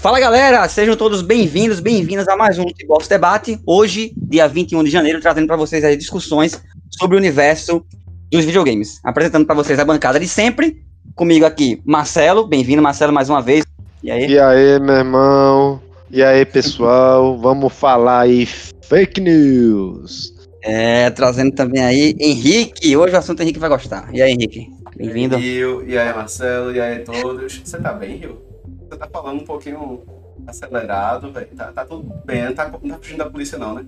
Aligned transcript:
Fala 0.00 0.20
galera, 0.20 0.66
sejam 0.68 0.94
todos 0.94 1.22
bem-vindos, 1.22 1.80
bem-vindas 1.80 2.28
a 2.28 2.36
mais 2.36 2.56
um 2.56 2.64
Box 2.86 3.08
Debate. 3.08 3.58
Hoje, 3.66 4.12
dia 4.16 4.46
21 4.46 4.84
de 4.84 4.90
janeiro, 4.90 5.20
trazendo 5.20 5.48
para 5.48 5.56
vocês 5.56 5.84
as 5.84 5.98
discussões 5.98 6.62
sobre 6.88 7.16
o 7.16 7.18
universo 7.18 7.84
dos 8.30 8.44
videogames. 8.44 9.00
Apresentando 9.02 9.44
para 9.44 9.56
vocês 9.56 9.76
a 9.76 9.84
bancada 9.84 10.20
de 10.20 10.28
sempre. 10.28 10.84
Comigo 11.16 11.44
aqui, 11.44 11.82
Marcelo. 11.84 12.46
Bem-vindo, 12.46 12.80
Marcelo, 12.80 13.12
mais 13.12 13.28
uma 13.28 13.42
vez. 13.42 13.64
E 14.00 14.08
aí? 14.08 14.26
E 14.28 14.38
aí, 14.38 14.78
meu 14.78 14.94
irmão? 14.94 15.82
E 16.08 16.22
aí, 16.22 16.46
pessoal? 16.46 17.36
Vamos 17.42 17.72
falar 17.72 18.20
aí 18.20 18.46
fake 18.46 19.20
news. 19.20 20.32
É, 20.62 21.10
trazendo 21.10 21.50
também 21.50 21.82
aí 21.82 22.14
Henrique. 22.20 22.96
Hoje 22.96 23.14
o 23.14 23.18
assunto 23.18 23.42
Henrique 23.42 23.58
vai 23.58 23.68
gostar. 23.68 24.08
E 24.12 24.22
aí, 24.22 24.30
Henrique? 24.30 24.68
Bem-vindo. 24.96 25.36
E 25.40 25.98
aí, 25.98 26.14
Marcelo. 26.14 26.72
E 26.72 26.80
aí, 26.80 27.00
todos. 27.00 27.62
Você 27.64 27.78
tá 27.78 27.92
bem, 27.92 28.16
Rio? 28.18 28.47
Você 28.88 28.96
tá 28.96 29.06
falando 29.06 29.42
um 29.42 29.44
pouquinho 29.44 30.02
acelerado, 30.46 31.30
velho. 31.30 31.48
Tá, 31.56 31.72
tá, 31.72 31.84
tudo 31.84 32.10
bem, 32.24 32.44
não 32.44 32.54
tá, 32.54 32.70
não 32.82 32.90
tá 32.90 32.98
fugindo 33.02 33.18
da 33.18 33.30
polícia, 33.30 33.58
não, 33.58 33.74
né? 33.74 33.84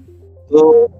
Tô... 0.48 0.90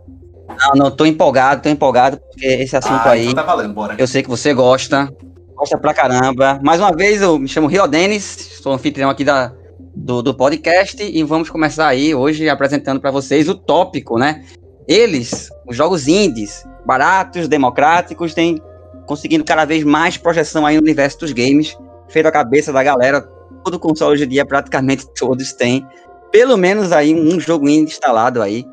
Não, 0.48 0.72
não, 0.74 0.90
tô 0.90 1.04
empolgado, 1.04 1.62
tô 1.62 1.68
empolgado, 1.68 2.18
porque 2.18 2.46
esse 2.46 2.76
assunto 2.76 3.06
ah, 3.06 3.10
aí. 3.10 3.26
Então 3.26 3.34
tá 3.34 3.42
valendo, 3.42 3.74
bora. 3.74 3.94
Eu 3.98 4.06
sei 4.06 4.22
que 4.22 4.28
você 4.28 4.52
gosta. 4.52 5.12
Gosta 5.54 5.78
pra 5.78 5.92
caramba. 5.92 6.58
Mais 6.62 6.80
uma 6.80 6.90
vez, 6.90 7.20
eu 7.20 7.38
me 7.38 7.46
chamo 7.46 7.66
Rio 7.66 7.86
Denis, 7.86 8.58
sou 8.62 8.72
anfitrião 8.72 9.10
aqui 9.10 9.22
da, 9.24 9.52
do, 9.94 10.22
do 10.22 10.34
podcast 10.34 11.02
e 11.02 11.22
vamos 11.22 11.50
começar 11.50 11.86
aí 11.86 12.14
hoje 12.14 12.48
apresentando 12.48 13.00
para 13.00 13.10
vocês 13.10 13.48
o 13.48 13.54
tópico, 13.54 14.18
né? 14.18 14.44
Eles, 14.88 15.50
os 15.68 15.76
jogos 15.76 16.08
indies, 16.08 16.66
baratos, 16.84 17.46
democráticos, 17.46 18.34
têm 18.34 18.60
conseguindo 19.06 19.44
cada 19.44 19.64
vez 19.64 19.84
mais 19.84 20.16
projeção 20.16 20.64
aí 20.64 20.76
no 20.76 20.82
universo 20.82 21.20
dos 21.20 21.32
games, 21.32 21.76
feito 22.08 22.26
a 22.26 22.32
cabeça 22.32 22.72
da 22.72 22.82
galera. 22.82 23.28
Todo 23.64 23.78
console 23.78 24.14
hoje 24.14 24.24
em 24.24 24.28
dia, 24.28 24.44
praticamente 24.44 25.06
todos 25.14 25.52
têm 25.52 25.86
pelo 26.30 26.56
menos 26.56 26.92
aí 26.92 27.14
um 27.14 27.38
jogo 27.40 27.68
indie 27.68 27.92
instalado 27.92 28.42
aí. 28.42 28.64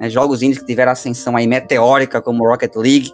Né? 0.00 0.08
Jogos 0.08 0.42
indies 0.42 0.58
que 0.58 0.66
tiveram 0.66 0.92
ascensão 0.92 1.36
aí 1.36 1.46
meteórica, 1.46 2.20
como 2.20 2.48
Rocket 2.48 2.74
League, 2.76 3.12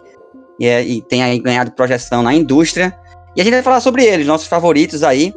e, 0.59 0.65
é, 0.65 0.83
e 0.83 1.01
tem 1.01 1.23
aí 1.23 1.39
ganhado 1.39 1.71
projeção 1.71 2.21
na 2.21 2.33
indústria. 2.33 2.97
E 3.35 3.41
a 3.41 3.43
gente 3.43 3.53
vai 3.53 3.63
falar 3.63 3.81
sobre 3.81 4.03
eles, 4.05 4.27
nossos 4.27 4.47
favoritos 4.47 5.03
aí. 5.03 5.33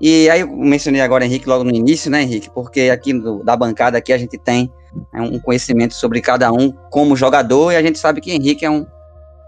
E 0.00 0.28
aí 0.30 0.40
eu 0.40 0.48
mencionei 0.48 1.00
agora 1.00 1.24
Henrique 1.24 1.48
logo 1.48 1.62
no 1.62 1.70
início, 1.70 2.10
né, 2.10 2.22
Henrique? 2.22 2.50
Porque 2.50 2.90
aqui 2.92 3.12
no, 3.12 3.44
da 3.44 3.56
bancada 3.56 3.98
aqui 3.98 4.12
a 4.12 4.18
gente 4.18 4.36
tem 4.36 4.70
né, 5.12 5.20
um 5.20 5.38
conhecimento 5.38 5.94
sobre 5.94 6.20
cada 6.20 6.52
um 6.52 6.72
como 6.90 7.16
jogador 7.16 7.72
e 7.72 7.76
a 7.76 7.82
gente 7.82 7.98
sabe 7.98 8.20
que 8.20 8.32
Henrique 8.32 8.64
é 8.64 8.70
um, 8.70 8.84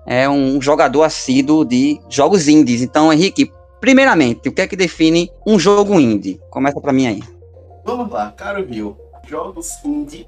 é 0.06 0.28
um 0.28 0.60
jogador 0.60 1.02
assíduo 1.02 1.64
de 1.64 2.00
jogos 2.08 2.46
indies. 2.46 2.82
Então, 2.82 3.12
Henrique, 3.12 3.50
primeiramente, 3.84 4.48
o 4.48 4.52
que 4.52 4.62
é 4.62 4.66
que 4.66 4.76
define 4.76 5.30
um 5.46 5.58
jogo 5.58 6.00
indie? 6.00 6.40
Começa 6.48 6.80
para 6.80 6.90
mim 6.90 7.06
aí. 7.06 7.22
Vamos 7.84 8.10
lá, 8.10 8.32
caro 8.32 8.64
Rio. 8.64 8.96
Jogos 9.28 9.68
indie, 9.84 10.26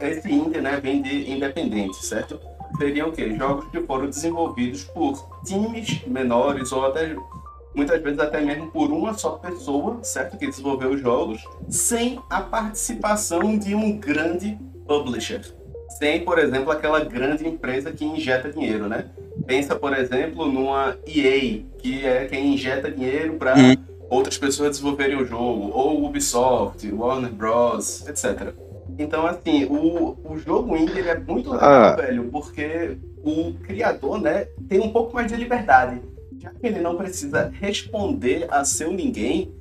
esse 0.00 0.32
indie 0.32 0.58
né, 0.58 0.80
vem 0.82 1.02
de 1.02 1.30
independente, 1.30 2.02
certo? 2.02 2.40
Seriam 2.78 3.10
o 3.10 3.12
quê? 3.12 3.36
Jogos 3.36 3.70
que 3.70 3.82
foram 3.82 4.06
desenvolvidos 4.06 4.84
por 4.84 5.22
times 5.44 6.02
menores 6.06 6.72
ou 6.72 6.86
até 6.86 7.14
muitas 7.74 8.02
vezes 8.02 8.18
até 8.20 8.40
mesmo 8.40 8.68
por 8.68 8.90
uma 8.90 9.12
só 9.12 9.32
pessoa, 9.32 9.98
certo? 10.02 10.38
Que 10.38 10.46
desenvolveu 10.46 10.92
os 10.92 11.00
jogos, 11.02 11.44
sem 11.68 12.18
a 12.30 12.40
participação 12.40 13.58
de 13.58 13.74
um 13.74 13.98
grande 13.98 14.58
publisher. 14.86 15.42
Sem, 15.98 16.24
por 16.24 16.38
exemplo, 16.38 16.70
aquela 16.70 17.04
grande 17.04 17.46
empresa 17.46 17.92
que 17.92 18.06
injeta 18.06 18.50
dinheiro, 18.50 18.88
né? 18.88 19.10
Pensa, 19.48 19.74
por 19.74 19.92
exemplo, 19.96 20.46
numa 20.46 20.96
EA, 21.06 21.62
que 21.78 22.06
é 22.06 22.26
quem 22.26 22.54
injeta 22.54 22.88
dinheiro 22.88 23.34
para 23.34 23.56
hum. 23.58 23.74
outras 24.08 24.38
pessoas 24.38 24.70
desenvolverem 24.70 25.16
o 25.16 25.24
jogo, 25.24 25.70
ou 25.72 26.04
Ubisoft, 26.04 26.86
Warner 26.92 27.32
Bros, 27.32 28.06
etc. 28.06 28.52
Então, 28.96 29.26
assim, 29.26 29.64
o, 29.64 30.16
o 30.22 30.38
jogo 30.38 30.76
indie 30.76 30.98
ele 30.98 31.08
é 31.08 31.18
muito 31.18 31.50
legal, 31.50 31.68
ah. 31.68 31.96
velho, 31.96 32.24
porque 32.24 32.98
o 33.24 33.54
criador, 33.62 34.20
né, 34.20 34.46
tem 34.68 34.78
um 34.80 34.90
pouco 34.90 35.14
mais 35.14 35.32
de 35.32 35.36
liberdade 35.36 36.00
já 36.38 36.50
que 36.50 36.66
ele 36.66 36.80
não 36.80 36.96
precisa 36.96 37.52
responder 37.60 38.46
a 38.50 38.64
seu 38.64 38.92
ninguém, 38.92 39.52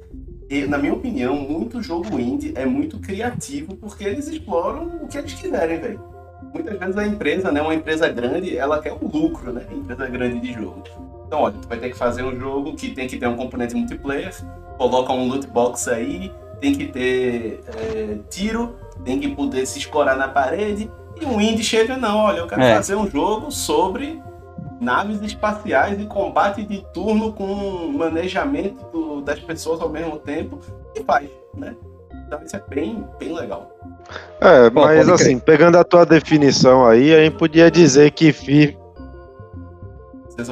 e, 0.50 0.66
na 0.66 0.78
minha 0.78 0.94
opinião, 0.94 1.36
muito 1.36 1.82
jogo 1.82 2.18
indie 2.18 2.54
é 2.56 2.66
muito 2.66 3.00
criativo 3.00 3.76
porque 3.76 4.06
eles 4.06 4.28
exploram 4.28 5.04
o 5.04 5.08
que 5.08 5.18
eles 5.18 5.34
quiserem, 5.34 5.80
velho. 5.80 6.17
Muitas 6.58 6.80
vezes 6.80 6.98
a 6.98 7.08
empresa, 7.08 7.52
né, 7.52 7.62
uma 7.62 7.76
empresa 7.76 8.10
grande, 8.10 8.58
ela 8.58 8.82
quer 8.82 8.94
o 8.94 9.08
lucro, 9.08 9.52
né, 9.52 9.66
empresa 9.72 10.08
grande 10.08 10.40
de 10.40 10.54
jogo. 10.54 10.84
Então, 11.28 11.42
olha, 11.42 11.56
tu 11.62 11.68
vai 11.68 11.78
ter 11.78 11.90
que 11.90 11.98
fazer 11.98 12.24
um 12.24 12.38
jogo 12.40 12.74
que 12.74 12.92
tem 12.92 13.08
que 13.08 13.18
ter 13.18 13.28
um 13.28 13.36
componente 13.36 13.76
multiplayer, 13.76 14.34
coloca 14.78 15.12
um 15.12 15.28
loot 15.28 15.46
box 15.48 15.88
aí, 15.90 16.32
tem 16.60 16.74
que 16.74 16.88
ter 16.88 17.62
é, 17.68 18.18
tiro, 18.30 18.76
tem 19.04 19.20
que 19.20 19.28
poder 19.30 19.66
se 19.66 19.80
escorar 19.80 20.18
na 20.18 20.28
parede, 20.28 20.90
e 21.20 21.26
um 21.26 21.42
indie 21.42 21.64
chega, 21.64 21.98
não, 21.98 22.18
olha, 22.18 22.40
eu 22.40 22.48
quero 22.48 22.62
é. 22.62 22.76
fazer 22.76 22.96
um 22.96 23.10
jogo 23.10 23.52
sobre 23.52 24.22
naves 24.80 25.22
espaciais 25.22 26.00
e 26.00 26.06
combate 26.06 26.64
de 26.64 26.86
turno 26.94 27.34
com 27.34 27.92
manejamento 27.98 28.86
do, 28.92 29.22
das 29.22 29.40
pessoas 29.40 29.82
ao 29.82 29.90
mesmo 29.90 30.18
tempo 30.20 30.60
e 30.96 31.04
faz, 31.04 31.30
né? 31.56 31.76
Então 32.28 32.42
isso 32.44 32.56
é 32.56 32.64
bem, 32.68 33.04
bem 33.20 33.34
legal. 33.34 33.72
É, 34.40 34.70
Bom, 34.70 34.82
mas 34.82 35.10
assim, 35.10 35.40
crer. 35.40 35.58
pegando 35.58 35.78
a 35.78 35.84
tua 35.84 36.06
definição 36.06 36.86
aí, 36.86 37.14
a 37.14 37.24
gente 37.24 37.38
podia 37.38 37.72
dizer 37.72 38.12
que 38.12 38.32
FI. 38.32 38.78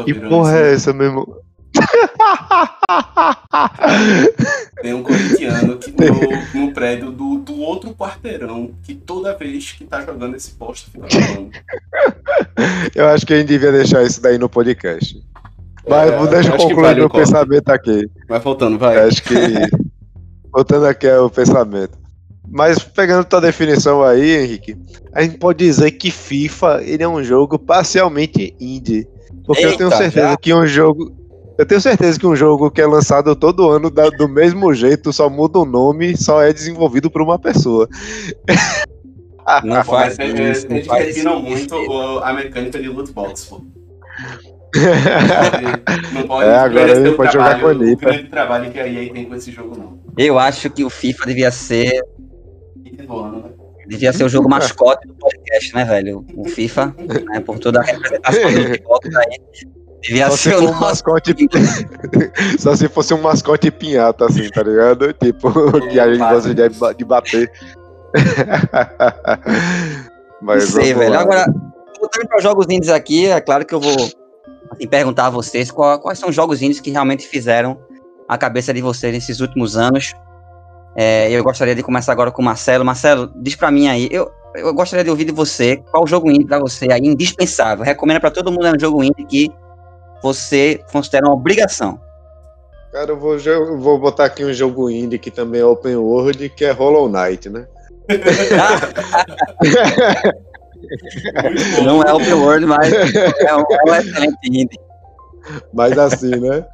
Que 0.04 0.14
porra 0.14 0.58
é 0.58 0.74
essa 0.74 0.92
mesmo? 0.92 1.38
Tem 4.82 4.94
um 4.94 5.04
corintiano 5.04 5.78
que 5.78 5.92
no, 5.92 6.62
no 6.62 6.74
prédio 6.74 7.12
do, 7.12 7.38
do 7.38 7.62
outro 7.62 7.94
quarteirão 7.94 8.72
que 8.84 8.96
toda 8.96 9.38
vez 9.38 9.74
que 9.74 9.86
tá 9.86 10.02
jogando 10.02 10.36
esse 10.36 10.52
posto 10.52 10.90
fica 10.90 11.08
falando. 11.10 11.52
Eu 12.96 13.08
acho 13.10 13.26
que 13.26 13.34
a 13.34 13.38
gente 13.38 13.50
devia 13.50 13.72
deixar 13.72 14.04
isso 14.04 14.22
daí 14.22 14.38
no 14.38 14.50
podcast. 14.50 15.24
Mas 15.88 16.12
é, 16.12 16.28
deixa 16.28 16.50
eu 16.50 16.58
concluir 16.58 16.82
vale 16.82 17.00
meu 17.00 17.10
pensamento 17.10 17.70
aqui. 17.70 18.10
Vai 18.28 18.40
voltando, 18.40 18.80
vai. 18.80 19.08
Acho 19.08 19.22
que. 19.22 19.36
voltando 20.52 20.88
aqui 20.88 21.06
é 21.06 21.20
o 21.20 21.30
pensamento. 21.30 21.96
Mas 22.50 22.80
pegando 22.80 23.26
tua 23.26 23.42
definição 23.42 24.04
aí, 24.04 24.44
Henrique, 24.44 24.78
a 25.14 25.22
gente 25.22 25.38
pode 25.38 25.64
dizer 25.64 25.92
que 25.92 26.12
FIFA 26.12 26.82
ele 26.84 27.04
é 27.04 27.08
um 27.08 27.24
jogo 27.24 27.58
parcialmente 27.58 28.56
indie. 28.60 29.08
Porque 29.46 29.64
Eita, 29.64 29.74
eu 29.74 29.78
tenho 29.78 29.90
certeza 29.92 30.30
já? 30.30 30.38
que 30.38 30.54
um 30.54 30.66
jogo 30.66 31.26
eu 31.58 31.66
tenho 31.66 31.80
certeza 31.80 32.20
que 32.20 32.28
um 32.28 32.36
jogo 32.36 32.70
que 32.70 32.82
é 32.82 32.86
lançado 32.86 33.34
todo 33.34 33.70
ano 33.70 33.90
da, 33.90 34.10
do 34.10 34.28
mesmo 34.28 34.74
jeito, 34.74 35.14
só 35.14 35.30
muda 35.30 35.60
o 35.60 35.66
nome, 35.66 36.18
só 36.18 36.42
é 36.42 36.52
desenvolvido 36.52 37.10
por 37.10 37.22
uma 37.22 37.40
pessoa. 37.40 37.88
Não 39.64 39.84
faz 39.84 40.18
isso. 40.20 40.68
Eles 40.70 40.88
refinam 40.88 41.40
muito 41.40 41.76
a 42.24 42.34
mecânica 42.34 42.80
de 42.80 42.90
loot 42.90 43.12
box, 43.14 43.46
pô. 43.46 43.62
Não 46.14 46.24
pode, 46.24 46.50
é, 46.50 46.56
agora 46.58 46.92
ele 46.92 47.12
pode 47.12 47.32
jogar 47.32 47.62
com 47.62 47.70
ele. 47.70 47.94
O 47.94 47.98
grande 47.98 48.30
trabalho 48.30 48.72
que 48.72 48.80
a 48.80 48.88
EA 48.88 49.14
tem 49.14 49.26
com 49.26 49.36
esse 49.36 49.52
jogo, 49.52 49.78
não. 49.78 50.00
Eu 50.18 50.38
acho 50.38 50.70
que 50.70 50.84
o 50.84 50.90
FIFA 50.90 51.26
devia 51.28 51.52
ser. 51.52 52.02
Né? 53.04 53.52
Devia 53.88 54.14
ser 54.14 54.24
o 54.24 54.30
jogo 54.30 54.50
mascote 54.50 55.08
do 55.08 55.14
podcast, 55.16 55.76
né, 55.76 55.86
velho? 55.86 56.26
O 56.36 56.50
FIFA, 56.50 56.96
né, 56.98 57.40
por 57.40 57.60
toda 57.60 57.80
a 57.80 57.84
representação 57.84 58.42
do 58.42 58.76
Xbox 58.76 59.16
aí. 59.16 59.40
Devia 60.02 60.30
Só 60.30 60.38
ser 60.38 60.58
um 60.58 60.74
mascote. 60.74 61.36
Só 62.60 62.76
se 62.76 62.88
fosse 62.88 63.14
um 63.14 63.22
mascote 63.22 63.72
pinhata, 63.72 64.26
assim, 64.26 64.48
tá 64.50 64.62
ligado? 64.62 65.14
Tipo, 65.14 65.52
que 65.90 66.00
a 66.00 66.14
gente 66.14 66.20
gosta 66.20 66.54
de, 66.54 66.98
de 66.98 67.06
bater. 67.06 67.52
Mas 70.42 70.74
Não 70.74 70.82
sei, 70.82 70.94
velho. 70.94 71.12
Lá. 71.12 71.22
Agora, 71.22 71.46
voltando 72.00 72.28
para 72.28 72.40
jogos 72.40 72.68
indies 72.70 72.90
aqui, 72.90 73.28
é 73.28 73.42
claro 73.42 73.66
que 73.66 73.74
eu 73.74 73.82
vou 73.82 73.96
assim, 74.72 74.88
perguntar 74.88 75.28
a 75.28 75.32
vocês 75.32 75.72
qual, 75.72 76.00
quais 76.00 76.20
são 76.20 76.30
os 76.30 76.36
jogos 76.36 76.62
indies 76.62 76.80
que 76.80 76.92
realmente 76.92 77.28
fizeram 77.28 77.80
a 78.28 78.38
cabeça 78.38 78.74
de 78.74 78.82
vocês 78.82 79.12
nesses 79.12 79.40
últimos 79.40 79.76
anos. 79.76 80.14
É, 80.96 81.30
eu 81.30 81.44
gostaria 81.44 81.76
de 81.76 81.84
começar 81.84 82.12
agora 82.12 82.32
com 82.32 82.42
o 82.42 82.46
Marcelo. 82.46 82.86
Marcelo, 82.86 83.32
diz 83.36 83.56
para 83.56 83.70
mim 83.70 83.88
aí, 83.88 84.08
eu, 84.12 84.32
eu 84.56 84.74
gostaria 84.74 85.04
de 85.04 85.10
ouvir 85.10 85.26
de 85.26 85.32
você 85.32 85.78
qual 85.92 86.08
jogo 86.08 86.32
indie 86.32 86.46
para 86.46 86.60
você 86.60 86.92
aí 86.92 87.02
indispensável. 87.02 87.84
Recomenda 87.84 88.20
para 88.20 88.32
todo 88.32 88.52
mundo 88.52 88.68
um 88.68 88.80
jogo 88.80 89.04
indie 89.04 89.26
que 89.26 89.52
você 90.22 90.80
considera 90.92 91.26
uma 91.26 91.36
obrigação? 91.36 92.00
Cara, 92.92 93.12
eu 93.12 93.20
vou, 93.20 93.38
eu 93.38 93.78
vou 93.78 94.00
botar 94.00 94.26
aqui 94.26 94.46
um 94.46 94.54
jogo 94.54 94.90
indie 94.90 95.20
que 95.20 95.30
também 95.30 95.60
é 95.60 95.66
open 95.66 95.98
world, 95.98 96.50
que 96.50 96.64
é 96.64 96.72
Hollow 96.72 97.10
Knight, 97.10 97.50
né? 97.50 97.68
Não 101.84 102.02
é 102.04 102.14
open 102.14 102.34
world, 102.34 102.66
mas 102.66 102.94
é 102.94 103.56
um, 103.56 103.64
é 103.70 103.92
um 103.92 103.96
excelente 103.96 104.38
indie. 104.46 104.80
Mas 105.74 105.98
assim, 105.98 106.36
né? 106.38 106.66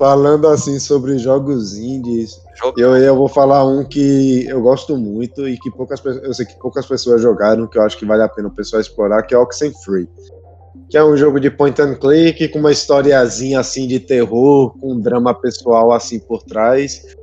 Falando 0.00 0.48
assim 0.48 0.80
sobre 0.80 1.18
jogos 1.18 1.76
indies, 1.76 2.40
eu, 2.76 2.96
eu 2.96 3.14
vou 3.14 3.28
falar 3.28 3.66
um 3.66 3.84
que 3.84 4.46
eu 4.48 4.60
gosto 4.62 4.96
muito 4.96 5.46
e 5.46 5.58
que 5.58 5.70
poucas 5.70 6.02
eu 6.04 6.32
sei 6.32 6.46
que 6.46 6.58
poucas 6.58 6.86
pessoas 6.86 7.20
jogaram, 7.20 7.66
que 7.66 7.76
eu 7.76 7.82
acho 7.82 7.98
que 7.98 8.06
vale 8.06 8.22
a 8.22 8.28
pena 8.28 8.48
o 8.48 8.50
pessoal 8.50 8.80
explorar, 8.80 9.22
que 9.24 9.34
é 9.34 9.38
Oxenfree 9.38 10.08
que 10.90 10.96
é 10.98 11.04
um 11.04 11.16
jogo 11.16 11.38
de 11.38 11.50
point 11.50 11.80
and 11.80 11.94
click 11.94 12.48
com 12.48 12.58
uma 12.58 12.72
historiazinha 12.72 13.60
assim 13.60 13.86
de 13.86 14.00
terror, 14.00 14.76
com 14.78 14.94
um 14.94 15.00
drama 15.00 15.32
pessoal 15.32 15.92
assim 15.92 16.18
por 16.18 16.42
trás, 16.42 17.16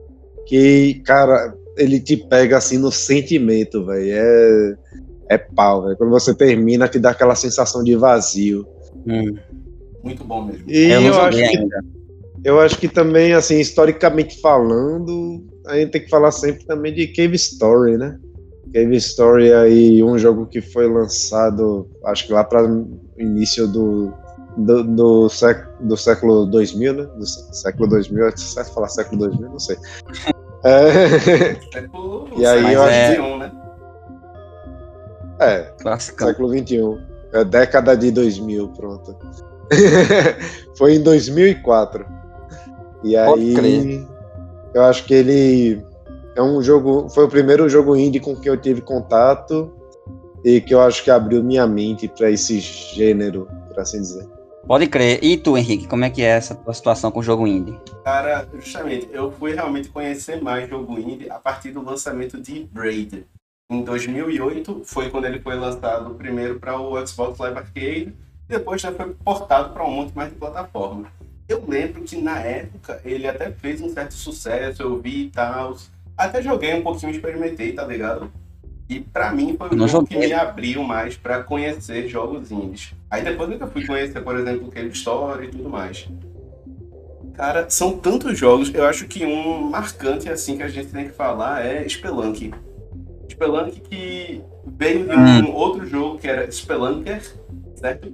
que, 0.45 1.01
cara, 1.05 1.53
ele 1.75 1.99
te 1.99 2.15
pega 2.15 2.57
assim 2.57 2.77
no 2.77 2.91
sentimento, 2.91 3.85
velho. 3.85 4.09
É, 4.09 4.77
é 5.31 5.37
pau, 5.37 5.83
velho. 5.83 5.97
Quando 5.97 6.11
você 6.11 6.33
termina, 6.33 6.87
te 6.87 6.97
dá 6.97 7.09
aquela 7.09 7.35
sensação 7.35 7.83
de 7.83 7.95
vazio. 7.97 8.65
Hum. 9.05 9.35
Muito 10.01 10.23
bom 10.23 10.45
mesmo. 10.45 10.63
E 10.69 10.89
eu, 10.89 11.01
eu 11.01 11.21
acho 11.21 11.37
que, 11.37 11.67
eu 12.43 12.59
acho 12.59 12.77
que 12.77 12.87
também, 12.87 13.33
assim, 13.33 13.59
historicamente 13.59 14.39
falando, 14.39 15.43
a 15.65 15.77
gente 15.77 15.91
tem 15.91 16.01
que 16.01 16.09
falar 16.09 16.31
sempre 16.31 16.65
também 16.65 16.93
de 16.93 17.07
Cave 17.07 17.35
Story, 17.35 17.97
né? 17.97 18.17
Cave 18.73 18.95
Story 18.97 19.53
aí, 19.53 20.03
um 20.03 20.17
jogo 20.17 20.45
que 20.45 20.61
foi 20.61 20.87
lançado, 20.87 21.89
acho 22.05 22.27
que 22.27 22.33
lá 22.33 22.43
para 22.43 22.67
início 23.17 23.67
do, 23.67 24.13
do, 24.57 24.83
do, 24.83 25.29
século, 25.29 25.87
do 25.87 25.97
século 25.97 26.45
2000, 26.45 26.93
né? 26.93 27.03
Do 27.17 27.25
século 27.25 27.87
2000, 27.89 28.27
é 28.27 28.37
certo 28.37 28.73
falar 28.73 28.89
século 28.89 29.19
2000? 29.29 29.49
Não 29.49 29.59
sei. 29.59 29.77
É... 30.63 31.55
Século, 31.71 32.29
e 32.37 32.45
aí 32.45 32.73
eu 32.73 32.83
acho 32.83 33.15
que... 33.15 33.37
né? 33.37 33.51
É, 35.39 35.71
Clássico. 35.79 36.23
século 36.23 36.49
21. 36.49 36.99
É 37.33 37.43
década 37.43 37.95
de 37.95 38.11
2000, 38.11 38.69
pronto. 38.69 39.15
foi 40.77 40.95
em 40.95 41.03
2004. 41.03 42.16
E 43.03 43.15
aí, 43.15 44.05
eu 44.73 44.83
acho 44.83 45.05
que 45.05 45.13
ele 45.13 45.81
é 46.35 46.41
um 46.41 46.61
jogo, 46.61 47.09
foi 47.09 47.25
o 47.25 47.29
primeiro 47.29 47.67
jogo 47.67 47.95
indie 47.95 48.19
com 48.19 48.35
que 48.35 48.49
eu 48.49 48.57
tive 48.57 48.81
contato 48.81 49.73
e 50.43 50.61
que 50.61 50.73
eu 50.73 50.81
acho 50.81 51.03
que 51.03 51.09
abriu 51.09 51.43
minha 51.43 51.65
mente 51.65 52.07
para 52.07 52.29
esse 52.29 52.59
gênero, 52.59 53.47
por 53.67 53.79
assim 53.79 53.99
dizer. 53.99 54.27
Pode 54.67 54.85
crer. 54.87 55.23
E 55.23 55.37
tu, 55.37 55.57
Henrique, 55.57 55.87
como 55.87 56.03
é 56.03 56.09
que 56.09 56.21
é 56.21 56.27
essa 56.27 56.53
tua 56.53 56.73
situação 56.73 57.09
com 57.09 57.21
o 57.21 57.23
jogo 57.23 57.47
indie? 57.47 57.79
Cara, 58.03 58.47
justamente, 58.53 59.07
eu 59.13 59.31
fui 59.31 59.53
realmente 59.53 59.87
conhecer 59.87 60.41
mais 60.41 60.69
jogo 60.69 60.99
indie 60.99 61.29
a 61.29 61.39
partir 61.39 61.71
do 61.71 61.81
lançamento 61.81 62.39
de 62.39 62.65
Braid. 62.71 63.25
Em 63.71 63.81
2008 63.81 64.81
foi 64.85 65.09
quando 65.09 65.25
ele 65.25 65.39
foi 65.39 65.55
lançado 65.55 66.13
primeiro 66.15 66.59
para 66.59 66.79
o 66.79 67.05
Xbox 67.05 67.39
Live 67.39 67.57
Arcade 67.57 68.13
e 68.49 68.49
depois 68.49 68.81
já 68.81 68.91
foi 68.91 69.13
portado 69.13 69.73
para 69.73 69.85
um 69.85 69.91
monte 69.91 70.13
mais 70.13 70.29
de 70.29 70.35
plataforma. 70.35 71.11
Eu 71.47 71.63
lembro 71.67 72.01
que 72.01 72.17
na 72.21 72.39
época 72.39 72.99
ele 73.05 73.27
até 73.27 73.51
fez 73.51 73.81
um 73.81 73.89
certo 73.89 74.13
sucesso, 74.13 74.81
eu 74.81 75.01
vi 75.01 75.25
e 75.25 75.29
tal. 75.29 75.77
Até 76.17 76.41
joguei 76.41 76.73
um 76.73 76.81
pouquinho, 76.81 77.11
experimentei, 77.11 77.71
tá 77.73 77.85
ligado? 77.85 78.31
E 78.89 78.99
para 78.99 79.31
mim 79.31 79.55
foi 79.57 79.69
o 79.69 79.87
jogo 79.87 80.07
que 80.07 80.17
me 80.17 80.33
abriu 80.33 80.83
mais 80.83 81.15
para 81.15 81.43
conhecer 81.43 82.07
jogos 82.07 82.51
indies. 82.51 82.93
Aí 83.09 83.23
depois 83.23 83.49
eu 83.49 83.67
fui 83.67 83.85
conhecer, 83.85 84.21
por 84.21 84.37
exemplo, 84.37 84.67
o 84.67 84.71
Cave 84.71 84.89
Story 84.89 85.47
e 85.47 85.49
tudo 85.51 85.69
mais. 85.69 86.07
Cara, 87.33 87.69
são 87.69 87.97
tantos 87.97 88.37
jogos, 88.37 88.73
eu 88.73 88.85
acho 88.85 89.07
que 89.07 89.25
um 89.25 89.69
marcante 89.69 90.27
assim 90.29 90.57
que 90.57 90.63
a 90.63 90.67
gente 90.67 90.87
tem 90.87 91.05
que 91.05 91.13
falar 91.13 91.65
é 91.65 91.87
Spelunk. 91.87 92.51
Spelunk 93.29 93.79
que 93.81 94.41
veio 94.65 95.05
de 95.05 95.15
um 95.15 95.49
hum. 95.49 95.53
outro 95.53 95.85
jogo 95.85 96.17
que 96.17 96.27
era 96.27 96.49
Spelunker, 96.51 97.21
certo? 97.75 98.11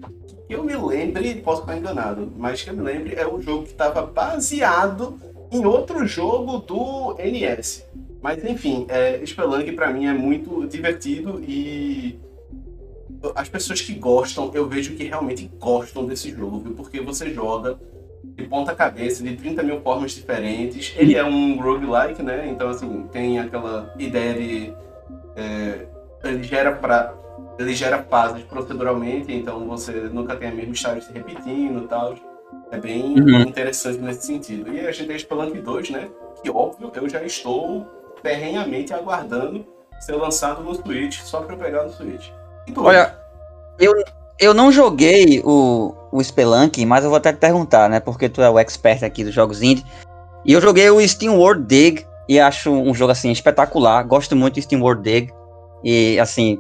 Que 0.48 0.56
eu 0.56 0.64
me 0.64 0.76
lembre, 0.76 1.36
posso 1.36 1.62
estar 1.62 1.78
enganado, 1.78 2.32
mas 2.38 2.62
que 2.62 2.70
eu 2.70 2.76
me 2.76 2.82
lembre 2.82 3.16
é 3.16 3.28
um 3.28 3.42
jogo 3.42 3.64
que 3.64 3.72
estava 3.72 4.06
baseado 4.06 5.20
em 5.52 5.66
outro 5.66 6.06
jogo 6.06 6.58
do 6.58 7.16
NS. 7.18 7.86
Mas 8.22 8.44
enfim, 8.44 8.86
é, 8.90 9.24
Spelunk 9.26 9.72
para 9.74 9.92
mim 9.92 10.06
é 10.06 10.14
muito 10.14 10.66
divertido 10.68 11.44
e 11.46 12.20
as 13.36 13.48
pessoas 13.48 13.82
que 13.82 13.94
gostam, 13.94 14.52
eu 14.54 14.68
vejo 14.68 14.96
que 14.96 15.06
realmente 15.06 15.50
gostam 15.60 16.06
desse 16.06 16.32
jogo, 16.32 16.60
viu? 16.60 16.74
porque 16.74 17.00
você 17.00 17.34
joga 17.34 17.78
de 18.36 18.44
ponta 18.46 18.74
cabeça, 18.74 19.24
de 19.24 19.36
30 19.36 19.64
mil 19.64 19.82
formas 19.82 20.12
diferentes. 20.14 20.94
Ele 20.98 21.16
é 21.16 21.24
um 21.24 21.60
roguelike, 21.60 22.24
né? 22.24 22.48
Então, 22.50 22.70
assim, 22.70 23.06
tem 23.12 23.40
aquela 23.40 23.94
ideia 24.00 24.34
de. 24.34 24.74
É, 25.36 25.86
ele 26.24 26.44
gera 26.44 26.72
pra, 26.72 27.14
ele 27.58 27.76
gera 27.76 28.04
fases 28.04 28.44
proceduralmente, 28.44 29.32
então 29.32 29.68
você 29.68 29.92
nunca 29.92 30.36
tem 30.36 30.50
a 30.50 30.54
mesma 30.54 30.74
história 30.74 31.02
se 31.02 31.12
repetindo 31.12 31.84
e 31.84 31.88
tal. 31.88 32.16
É 32.72 32.78
bem 32.78 33.20
uhum. 33.20 33.42
interessante 33.42 34.00
nesse 34.00 34.26
sentido. 34.26 34.74
E 34.74 34.80
a 34.80 34.92
gente 34.92 35.08
tem 35.08 35.20
Spelunk 35.20 35.60
2, 35.60 35.90
né? 35.92 36.10
Que 36.42 36.50
óbvio, 36.50 36.92
eu 36.96 37.08
já 37.08 37.24
estou 37.24 37.86
ferrenhamente 38.22 38.94
aguardando 38.94 39.66
ser 40.00 40.16
lançado 40.16 40.64
no 40.64 40.76
Switch, 40.76 41.22
só 41.22 41.42
para 41.42 41.56
eu 41.56 41.60
pegar 41.60 41.84
no 41.84 41.92
Switch. 41.92 42.30
Olha, 42.76 43.16
eu, 43.80 43.94
eu 44.40 44.54
não 44.54 44.72
joguei 44.72 45.42
o, 45.44 45.94
o 46.12 46.24
Spelunk, 46.24 46.86
mas 46.86 47.04
eu 47.04 47.10
vou 47.10 47.18
até 47.18 47.32
te 47.32 47.38
perguntar, 47.38 47.90
né? 47.90 48.00
Porque 48.00 48.28
tu 48.28 48.42
é 48.42 48.50
o 48.50 48.60
expert 48.60 49.04
aqui 49.04 49.24
dos 49.24 49.34
jogos 49.34 49.62
indie. 49.62 49.86
E 50.46 50.54
eu 50.54 50.62
joguei 50.62 50.90
o 50.90 51.06
Steam 51.08 51.38
World 51.38 51.66
Dig 51.66 52.06
e 52.28 52.40
acho 52.40 52.72
um 52.72 52.94
jogo 52.94 53.12
assim 53.12 53.32
espetacular. 53.32 54.04
Gosto 54.04 54.36
muito 54.36 54.56
do 54.56 54.62
Steam 54.62 54.82
World 54.82 55.04
Dig. 55.04 55.32
E 55.84 56.20
assim, 56.20 56.60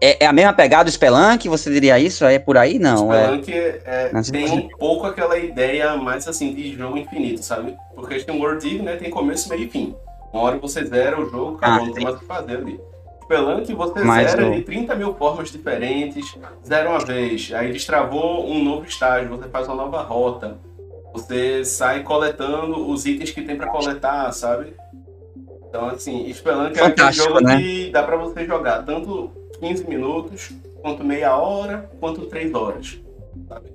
é, 0.00 0.24
é, 0.24 0.26
a 0.26 0.32
mesma 0.32 0.52
pegada 0.52 0.84
do 0.84 0.90
Spelunk, 0.90 1.48
você 1.48 1.70
diria 1.70 1.98
isso? 1.98 2.24
É 2.24 2.38
por 2.38 2.56
aí? 2.56 2.78
Não. 2.78 3.08
Spelunk 3.10 3.52
é, 3.52 3.80
é, 3.84 4.22
tem 4.30 4.50
um 4.50 4.68
pouco 4.68 5.06
aquela 5.06 5.36
ideia 5.36 5.96
mais 5.96 6.28
assim 6.28 6.54
de 6.54 6.74
jogo 6.74 6.96
infinito, 6.96 7.42
sabe? 7.42 7.76
Porque 7.94 8.20
tem 8.20 8.34
um 8.34 8.40
World 8.40 8.62
Dig, 8.62 8.82
né? 8.82 8.96
Tem 8.96 9.10
começo, 9.10 9.48
meio 9.48 9.64
e 9.64 9.68
fim. 9.68 9.94
Uma 10.32 10.42
hora 10.42 10.58
você 10.58 10.84
zera 10.84 11.20
o 11.20 11.28
jogo, 11.28 11.56
cada 11.58 11.76
ah, 11.76 11.86
não 11.86 11.92
tem 11.92 12.04
mais 12.04 12.16
o 12.16 12.18
que 12.20 12.26
fazer 12.26 12.58
ali. 12.58 12.80
Spelunk 13.24 13.74
você 13.74 14.00
Mais 14.00 14.30
zera 14.30 14.50
de 14.50 14.62
30 14.62 14.94
mil 14.94 15.14
formas 15.14 15.50
diferentes, 15.50 16.34
zera 16.64 16.88
uma 16.88 17.00
vez, 17.00 17.52
aí 17.52 17.72
destravou 17.72 18.48
um 18.48 18.62
novo 18.62 18.86
estágio, 18.86 19.28
você 19.28 19.48
faz 19.48 19.66
uma 19.66 19.76
nova 19.76 20.02
rota. 20.02 20.56
Você 21.12 21.64
sai 21.64 22.02
coletando 22.02 22.88
os 22.88 23.04
itens 23.04 23.30
que 23.32 23.42
tem 23.42 23.56
para 23.56 23.68
coletar, 23.68 24.30
sabe? 24.32 24.74
Então, 25.68 25.88
assim, 25.88 26.32
Spelunk 26.32 26.78
é 26.78 26.84
aquele 26.84 27.12
jogo 27.12 27.40
né? 27.40 27.56
que 27.56 27.90
dá 27.90 28.02
para 28.02 28.16
você 28.16 28.46
jogar 28.46 28.84
tanto 28.84 29.30
15 29.60 29.88
minutos, 29.88 30.50
quanto 30.80 31.04
meia 31.04 31.36
hora, 31.36 31.90
quanto 32.00 32.26
3 32.26 32.54
horas. 32.54 33.00
Sabe? 33.48 33.72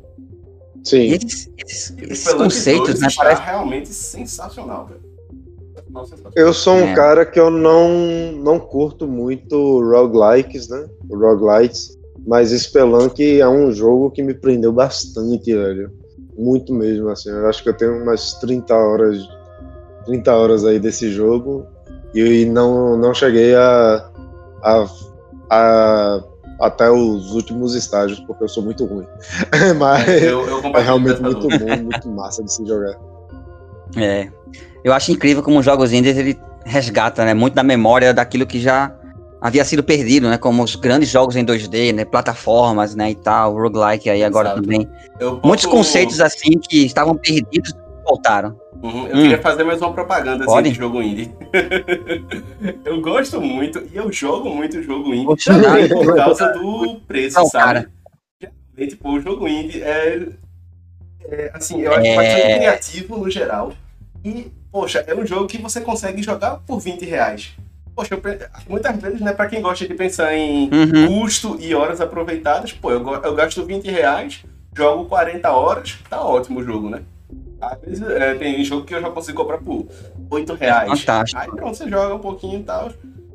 Sim. 0.84 1.14
Esses, 1.14 1.50
esses, 1.58 1.98
esses 1.98 2.34
conceitos, 2.34 3.00
né? 3.00 3.08
Parece 3.16 3.42
realmente 3.42 3.90
sensacional, 3.90 4.88
velho. 4.88 5.14
Eu 6.36 6.54
sou 6.54 6.74
um 6.74 6.88
é. 6.88 6.96
cara 6.96 7.26
que 7.26 7.40
eu 7.40 7.52
não, 7.52 8.32
não 8.32 8.60
curto 8.60 9.08
muito 9.08 9.80
roguelikes, 9.80 10.68
né? 10.68 10.88
Roguelites. 11.10 11.98
Mas 12.26 12.50
Spelunk 12.50 13.40
é 13.40 13.48
um 13.48 13.72
jogo 13.72 14.10
que 14.10 14.24
me 14.24 14.34
prendeu 14.34 14.72
bastante, 14.72 15.54
velho. 15.54 15.92
Muito 16.36 16.74
mesmo, 16.74 17.10
assim. 17.10 17.30
Eu 17.30 17.48
acho 17.48 17.62
que 17.62 17.70
eu 17.70 17.78
tenho 17.78 18.02
umas 18.02 18.34
30 18.40 18.74
horas 18.74 19.28
30 20.06 20.36
horas 20.36 20.66
aí 20.66 20.80
desse 20.80 21.12
jogo 21.12 21.66
e 22.14 22.46
não, 22.46 22.98
não 22.98 23.14
cheguei 23.14 23.56
a, 23.56 24.10
a, 24.62 24.86
a 25.54 26.24
até 26.60 26.90
os 26.90 27.32
últimos 27.34 27.76
estágios, 27.76 28.20
porque 28.22 28.44
eu 28.44 28.48
sou 28.48 28.64
muito 28.64 28.86
ruim. 28.86 29.06
Mas 29.78 30.08
eu, 30.22 30.48
eu 30.48 30.62
é 30.76 30.82
realmente 30.82 31.22
muito 31.22 31.48
bom, 31.48 31.78
muito 31.84 32.10
massa 32.10 32.44
de 32.44 32.54
se 32.54 32.66
jogar. 32.66 32.98
É, 33.98 34.30
eu 34.84 34.94
acho 34.94 35.12
incrível 35.12 35.44
como 35.44 35.60
os 35.60 35.66
jogos 35.66 35.92
indies 35.92 36.18
ele 36.18 36.40
resgata, 36.66 37.26
né, 37.26 37.34
muito 37.34 37.54
da 37.54 37.64
memória 37.64 38.14
daquilo 38.14 38.46
que 38.46 38.60
já 38.60 38.96
havia 39.42 39.66
sido 39.66 39.84
perdido, 39.84 40.30
né, 40.30 40.38
como 40.38 40.64
os 40.64 40.76
grandes 40.76 41.10
jogos 41.10 41.36
em 41.36 41.46
2D, 41.46 41.94
né, 41.94 42.06
plataformas, 42.06 42.96
né, 42.96 43.12
e 43.12 43.16
tal, 43.16 43.54
roguelike 43.54 44.10
aí 44.10 44.24
agora 44.24 44.50
Exato. 44.50 44.62
também. 44.62 44.90
Eu 45.20 45.42
Muitos 45.44 45.66
conceitos 45.66 46.22
assim 46.22 46.58
que 46.60 46.86
estavam 46.86 47.16
perdidos 47.16 47.74
voltaram. 48.06 48.58
Uhum. 48.84 49.08
Eu 49.08 49.16
hum. 49.16 49.22
queria 49.22 49.42
fazer 49.42 49.64
mais 49.64 49.82
uma 49.82 49.94
propaganda 49.94 50.44
assim, 50.44 50.64
de 50.64 50.74
jogo 50.74 51.02
indie. 51.02 51.32
eu 52.84 53.00
gosto 53.00 53.40
muito 53.40 53.82
e 53.90 53.96
eu 53.96 54.12
jogo 54.12 54.50
muito 54.50 54.84
jogo 54.84 55.14
indie 55.14 55.46
também 55.46 55.88
por 55.88 56.14
causa 56.14 56.52
do 56.52 57.00
preço, 57.08 57.40
Não, 57.40 57.46
sabe? 57.46 57.88
Cara. 57.88 57.92
Tipo, 58.86 59.14
o 59.14 59.22
jogo 59.22 59.48
indie 59.48 59.82
é, 59.82 60.28
é 61.30 61.52
assim, 61.54 61.80
eu 61.80 61.94
acho 61.94 62.06
é... 62.06 62.16
bastante 62.16 62.56
criativo 62.58 63.18
no 63.18 63.30
geral. 63.30 63.72
E 64.26 64.52
poxa, 64.70 65.02
é 65.08 65.16
um 65.16 65.26
jogo 65.26 65.48
que 65.48 65.58
você 65.60 65.80
consegue 65.80 66.22
jogar 66.22 66.58
por 66.68 66.80
20 66.80 67.06
reais. 67.06 67.52
Poxa, 67.96 68.16
eu, 68.16 68.22
muitas 68.68 68.98
vezes, 68.98 69.22
né, 69.22 69.32
pra 69.32 69.48
quem 69.48 69.62
gosta 69.62 69.88
de 69.88 69.94
pensar 69.94 70.36
em 70.36 70.70
uhum. 70.74 71.08
custo 71.08 71.56
e 71.58 71.74
horas 71.74 72.02
aproveitadas, 72.02 72.74
pô, 72.74 72.92
eu, 72.92 73.08
eu 73.08 73.36
gasto 73.36 73.64
20 73.64 73.86
reais, 73.90 74.44
jogo 74.76 75.06
40 75.06 75.50
horas, 75.52 76.00
tá 76.10 76.22
ótimo 76.22 76.60
o 76.60 76.64
jogo, 76.64 76.90
né? 76.90 77.02
Às 77.68 77.82
vezes 77.82 78.10
é, 78.10 78.36
tem 78.36 78.64
jogo 78.64 78.86
que 78.86 78.94
eu 78.94 79.02
já 79.02 79.10
consigo 79.10 79.42
comprar 79.42 79.58
por 79.60 79.86
8 80.30 80.54
reais. 80.54 81.00
Fantástico. 81.02 81.42
Aí 81.42 81.50
pronto, 81.50 81.78
você 81.78 81.90
joga 81.90 82.16
um 82.16 82.20
pouquinho 82.20 82.60
e 82.60 82.64
tal. 82.64 82.92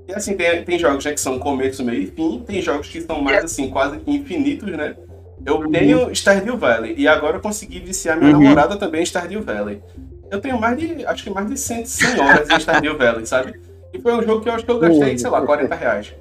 E 0.08 0.12
assim, 0.12 0.36
tem, 0.36 0.64
tem 0.64 0.78
jogos 0.78 1.04
já 1.04 1.12
que 1.12 1.20
são 1.20 1.38
começo, 1.38 1.84
meio 1.84 2.02
e 2.02 2.06
fim, 2.06 2.42
tem 2.46 2.62
jogos 2.62 2.88
que 2.88 3.00
são 3.00 3.20
mais 3.20 3.44
assim, 3.44 3.68
quase 3.70 4.00
infinitos, 4.06 4.70
né? 4.70 4.96
Eu 5.44 5.56
uhum. 5.56 5.70
tenho 5.70 6.14
Stardew 6.14 6.56
Valley 6.56 6.94
e 6.96 7.06
agora 7.06 7.36
eu 7.36 7.40
consegui 7.40 7.78
viciar 7.78 8.16
minha 8.18 8.34
uhum. 8.34 8.42
namorada 8.42 8.76
também 8.76 9.02
em 9.02 9.06
Stardew 9.06 9.42
Valley. 9.42 9.82
Eu 10.30 10.40
tenho 10.40 10.58
mais 10.60 10.78
de, 10.78 11.06
acho 11.06 11.24
que 11.24 11.30
mais 11.30 11.48
de 11.48 11.56
100, 11.56 11.86
100 11.86 12.20
horas 12.20 12.50
em 12.50 12.60
Stardew 12.60 12.96
Valley, 12.96 13.26
sabe? 13.26 13.60
E 13.92 14.00
foi 14.00 14.14
um 14.14 14.22
jogo 14.22 14.42
que 14.42 14.48
eu 14.48 14.52
acho 14.52 14.64
que 14.64 14.70
eu 14.70 14.78
gastei, 14.78 15.18
sei 15.18 15.30
lá, 15.30 15.44
40 15.44 15.74
reais. 15.74 16.14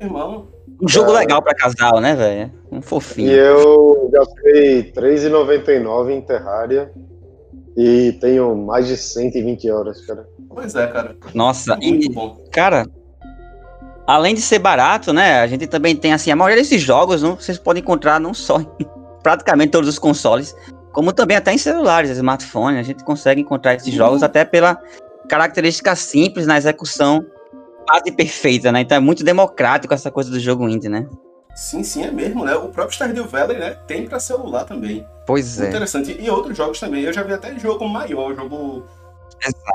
Irmão. 0.00 0.48
Um 0.80 0.86
jogo 0.88 1.10
legal 1.12 1.42
pra 1.42 1.54
casal, 1.54 2.00
né, 2.00 2.14
velho? 2.14 2.52
Um 2.70 2.80
fofinho. 2.80 3.30
E 3.30 3.36
eu 3.36 4.08
gastei 4.12 4.92
R$3,99 4.94 6.10
em 6.12 6.20
Terraria. 6.20 6.92
E 7.76 8.12
tenho 8.20 8.56
mais 8.56 8.86
de 8.88 8.96
120 8.96 9.70
horas, 9.70 10.04
cara. 10.04 10.26
Pois 10.48 10.74
é, 10.74 10.86
cara. 10.88 11.16
Nossa, 11.34 11.76
Muito 11.76 12.06
e, 12.10 12.12
bom. 12.12 12.36
cara, 12.52 12.86
além 14.06 14.34
de 14.34 14.40
ser 14.40 14.58
barato, 14.58 15.12
né? 15.12 15.40
A 15.40 15.46
gente 15.46 15.66
também 15.66 15.94
tem, 15.94 16.12
assim, 16.12 16.30
a 16.30 16.36
maioria 16.36 16.60
desses 16.60 16.80
jogos 16.80 17.22
não, 17.22 17.36
vocês 17.36 17.56
podem 17.58 17.80
encontrar 17.82 18.18
não 18.20 18.34
só 18.34 18.58
em 18.80 18.86
praticamente 19.22 19.70
todos 19.70 19.88
os 19.88 19.98
consoles, 19.98 20.54
como 20.92 21.12
também 21.12 21.36
até 21.36 21.52
em 21.52 21.58
celulares, 21.58 22.10
smartphones. 22.10 22.80
A 22.80 22.82
gente 22.82 23.04
consegue 23.04 23.40
encontrar 23.42 23.74
esses 23.74 23.88
Uhum. 23.88 23.94
jogos 23.94 24.22
até 24.24 24.44
pela 24.44 24.80
característica 25.28 25.94
simples 25.94 26.46
na 26.46 26.56
execução 26.56 27.24
quase 27.88 28.12
perfeita, 28.12 28.70
né? 28.70 28.82
Então 28.82 28.96
é 28.96 29.00
muito 29.00 29.24
democrático 29.24 29.94
essa 29.94 30.10
coisa 30.10 30.30
do 30.30 30.38
jogo 30.38 30.68
indie, 30.68 30.88
né? 30.88 31.06
Sim, 31.56 31.82
sim, 31.82 32.04
é 32.04 32.10
mesmo, 32.10 32.44
né? 32.44 32.54
O 32.54 32.68
próprio 32.68 32.94
Stardew 32.94 33.24
Valley, 33.26 33.58
né? 33.58 33.76
Tem 33.86 34.06
pra 34.06 34.20
celular 34.20 34.64
também. 34.64 35.04
Pois 35.26 35.60
é. 35.60 35.68
Interessante. 35.68 36.16
E 36.20 36.30
outros 36.30 36.56
jogos 36.56 36.78
também. 36.78 37.02
Eu 37.02 37.12
já 37.12 37.22
vi 37.22 37.32
até 37.32 37.58
jogo 37.58 37.88
maior, 37.88 38.34
jogo 38.34 38.84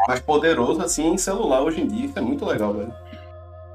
mais 0.07 0.19
poderoso, 0.21 0.81
assim, 0.81 1.07
em 1.13 1.17
celular 1.17 1.61
hoje 1.61 1.81
em 1.81 1.87
dia. 1.87 2.05
Isso 2.05 2.17
é 2.17 2.21
muito 2.21 2.45
legal, 2.45 2.73
velho. 2.73 2.93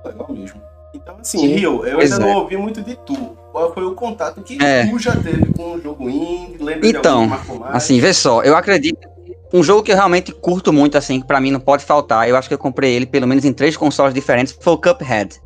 Legal 0.04 0.26
mesmo. 0.30 0.60
Então, 0.94 1.16
assim, 1.20 1.38
Sim. 1.38 1.46
Rio, 1.48 1.84
eu 1.84 1.96
Pois 1.96 2.12
ainda 2.12 2.24
é. 2.24 2.28
não 2.32 2.38
ouvi 2.40 2.56
muito 2.56 2.80
de 2.80 2.96
tu. 2.96 3.14
Qual 3.52 3.74
foi 3.74 3.84
o 3.84 3.94
contato 3.94 4.40
que 4.40 4.56
É. 4.62 4.86
tu 4.86 4.98
já 4.98 5.12
teve 5.14 5.52
com 5.52 5.74
o 5.74 5.80
jogo 5.82 6.08
indie? 6.08 6.62
Lembra 6.62 6.80
de 6.80 6.96
Então, 6.96 7.14
algum 7.22 7.24
que 7.30 7.36
marcou 7.36 7.58
mais? 7.58 7.74
Assim, 7.76 8.00
vê 8.00 8.14
só, 8.14 8.42
eu 8.42 8.56
acredito 8.56 9.06
um 9.52 9.62
jogo 9.62 9.82
que 9.82 9.90
eu 9.90 9.96
realmente 9.96 10.32
curto 10.32 10.72
muito, 10.72 10.98
assim, 10.98 11.20
que 11.20 11.26
pra 11.26 11.40
mim 11.40 11.50
não 11.50 11.60
pode 11.60 11.84
faltar, 11.84 12.28
eu 12.28 12.36
acho 12.36 12.48
que 12.48 12.54
eu 12.54 12.58
comprei 12.58 12.94
ele 12.94 13.06
pelo 13.06 13.26
menos 13.26 13.44
em 13.44 13.52
três 13.52 13.76
consoles 13.76 14.12
diferentes, 14.12 14.56
foi 14.60 14.74
o 14.74 14.78
Cuphead. 14.78 15.40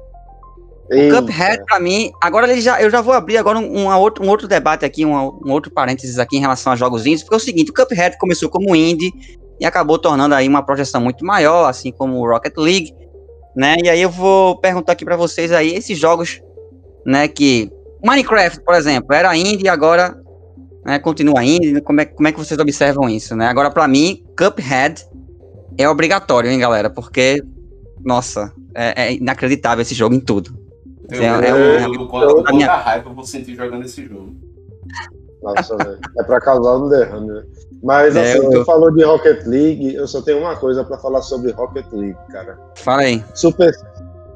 O 0.90 0.94
Eita. 0.94 1.22
Cuphead, 1.22 1.64
pra 1.64 1.78
mim, 1.78 2.10
agora 2.20 2.50
ele 2.50 2.60
já, 2.60 2.82
eu 2.82 2.90
já 2.90 3.00
vou 3.00 3.14
abrir 3.14 3.38
agora 3.38 3.58
um, 3.58 3.84
uma 3.84 3.96
outro, 3.96 4.24
um 4.24 4.28
outro 4.28 4.48
debate 4.48 4.84
aqui, 4.84 5.06
um, 5.06 5.14
um 5.14 5.50
outro 5.52 5.70
parênteses 5.70 6.18
aqui 6.18 6.36
em 6.36 6.40
relação 6.40 6.72
a 6.72 6.76
jogos 6.76 7.06
indies, 7.06 7.22
porque 7.22 7.34
é 7.34 7.38
o 7.38 7.40
seguinte, 7.40 7.70
o 7.70 7.74
Cuphead 7.74 8.18
começou 8.18 8.48
como 8.48 8.74
indie 8.74 9.12
e 9.60 9.64
acabou 9.64 9.98
tornando 9.98 10.34
aí 10.34 10.48
uma 10.48 10.64
projeção 10.64 11.00
muito 11.00 11.24
maior, 11.24 11.68
assim 11.68 11.92
como 11.92 12.18
o 12.18 12.28
Rocket 12.28 12.56
League, 12.56 12.94
né? 13.54 13.76
E 13.84 13.88
aí 13.88 14.02
eu 14.02 14.10
vou 14.10 14.58
perguntar 14.58 14.92
aqui 14.92 15.04
pra 15.04 15.16
vocês 15.16 15.52
aí, 15.52 15.74
esses 15.74 15.98
jogos, 15.98 16.40
né, 17.06 17.28
que... 17.28 17.70
Minecraft, 18.04 18.64
por 18.64 18.74
exemplo, 18.74 19.14
era 19.14 19.36
indie 19.36 19.66
e 19.66 19.68
agora 19.68 20.20
né, 20.84 20.98
continua 20.98 21.44
indie, 21.44 21.80
como 21.80 22.00
é, 22.00 22.04
como 22.04 22.28
é 22.28 22.32
que 22.32 22.38
vocês 22.38 22.58
observam 22.58 23.08
isso, 23.08 23.34
né? 23.36 23.46
Agora, 23.46 23.70
pra 23.70 23.86
mim, 23.88 24.24
Cuphead 24.36 25.06
é 25.78 25.88
obrigatório, 25.88 26.50
hein, 26.50 26.58
galera? 26.58 26.90
Porque, 26.90 27.42
nossa, 28.04 28.52
é, 28.74 29.04
é 29.06 29.12
inacreditável 29.14 29.82
esse 29.82 29.94
jogo 29.94 30.14
em 30.14 30.20
tudo. 30.20 30.50
Eu, 31.10 31.22
é- 31.22 31.50
eu, 31.50 31.56
é 31.56 31.88
um- 31.88 31.94
eu- 31.94 32.06
quando- 32.08 32.46
a 32.46 32.52
minha- 32.52 32.68
quanta 32.68 32.80
raiva 32.82 33.10
eu 33.10 33.14
vou 33.14 33.24
sentir 33.26 33.54
jogando 33.54 33.84
esse 33.84 34.06
jogo. 34.06 34.34
Nossa, 35.42 35.76
velho. 35.76 35.98
É 36.18 36.22
pra 36.22 36.40
causar 36.40 36.76
um 36.76 36.88
derrame, 36.88 37.26
né? 37.26 37.42
Mas 37.82 38.14
É, 38.14 38.22
assim, 38.34 38.44
eu- 38.44 38.50
tu 38.50 38.64
falou 38.64 38.92
de 38.92 39.02
Rocket 39.02 39.44
League, 39.44 39.94
eu 39.94 40.06
só 40.06 40.22
tenho 40.22 40.38
uma 40.38 40.54
coisa 40.56 40.84
pra 40.84 40.96
falar 40.98 41.20
sobre 41.20 41.50
Rocket 41.50 41.84
League, 41.92 42.16
cara. 42.30 42.56
Fala 42.76 43.02
aí. 43.02 43.24
Super, 43.34 43.74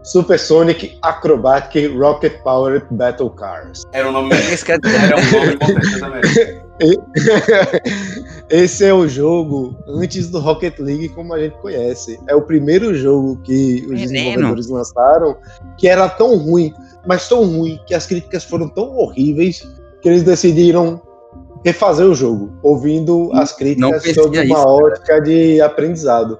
Super 0.06 0.38
Sonic 0.38 0.96
Acrobatic 1.02 1.92
Rocket 1.96 2.40
Powered 2.42 2.86
Battle 2.92 3.30
Cars. 3.30 3.82
Era 3.92 4.08
um 4.08 4.12
nome. 4.12 4.34
Esse 4.34 4.64
cara- 4.64 4.80
Era 4.84 5.16
um 5.16 5.30
nome 5.32 5.58
melhor. 6.00 6.62
Esse 8.50 8.84
é 8.84 8.94
o 8.94 9.08
jogo 9.08 9.76
antes 9.88 10.28
do 10.30 10.38
Rocket 10.38 10.78
League 10.78 11.08
como 11.10 11.34
a 11.34 11.38
gente 11.40 11.56
conhece. 11.58 12.18
É 12.28 12.34
o 12.34 12.42
primeiro 12.42 12.94
jogo 12.94 13.40
que 13.42 13.82
os 13.84 13.90
Menino. 13.90 14.12
desenvolvedores 14.12 14.68
lançaram 14.68 15.36
que 15.78 15.88
era 15.88 16.08
tão 16.08 16.36
ruim, 16.36 16.72
mas 17.06 17.28
tão 17.28 17.44
ruim 17.44 17.80
que 17.86 17.94
as 17.94 18.06
críticas 18.06 18.44
foram 18.44 18.68
tão 18.68 18.96
horríveis 18.96 19.66
que 20.00 20.08
eles 20.08 20.22
decidiram 20.22 21.00
refazer 21.64 22.06
o 22.06 22.14
jogo, 22.14 22.52
ouvindo 22.62 23.30
as 23.34 23.52
críticas 23.52 24.02
conhecia 24.02 24.14
sob 24.22 24.36
uma 24.38 24.44
isso, 24.44 24.54
cara. 24.54 24.68
ótica 24.70 25.20
de 25.20 25.60
aprendizado. 25.60 26.38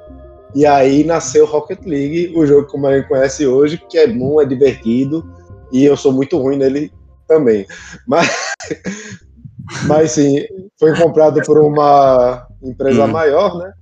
E 0.55 0.65
aí 0.65 1.05
nasceu 1.05 1.45
Rocket 1.45 1.81
League, 1.85 2.33
o 2.37 2.47
jogo 2.47 2.67
como 2.69 2.87
a 2.87 2.97
gente 2.97 3.09
conhece 3.09 3.47
hoje, 3.47 3.81
que 3.89 3.99
é 3.99 4.07
bom, 4.07 4.41
é 4.41 4.47
divertido, 4.47 5.25
e 5.73 5.85
eu 5.85 5.97
sou 5.97 6.13
muito 6.13 6.39
ruim 6.39 6.57
nele 6.57 6.91
também. 7.27 7.67
Mas, 8.07 8.29
mas 9.87 10.13
sim, 10.13 10.45
foi 10.79 10.95
comprado 10.97 11.43
por 11.43 11.59
uma 11.59 12.47
empresa 12.63 13.05
Hum. 13.05 13.13
maior, 13.13 13.59
né? 13.59 13.73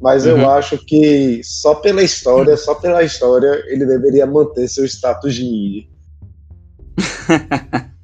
Mas 0.00 0.26
eu 0.26 0.36
Uhum. 0.36 0.50
acho 0.50 0.78
que 0.86 1.40
só 1.42 1.74
pela 1.76 2.02
história, 2.02 2.56
só 2.56 2.74
pela 2.74 3.02
história, 3.02 3.62
ele 3.68 3.86
deveria 3.86 4.26
manter 4.26 4.68
seu 4.68 4.84
status 4.84 5.34
de 5.34 5.44
indie. 5.44 5.88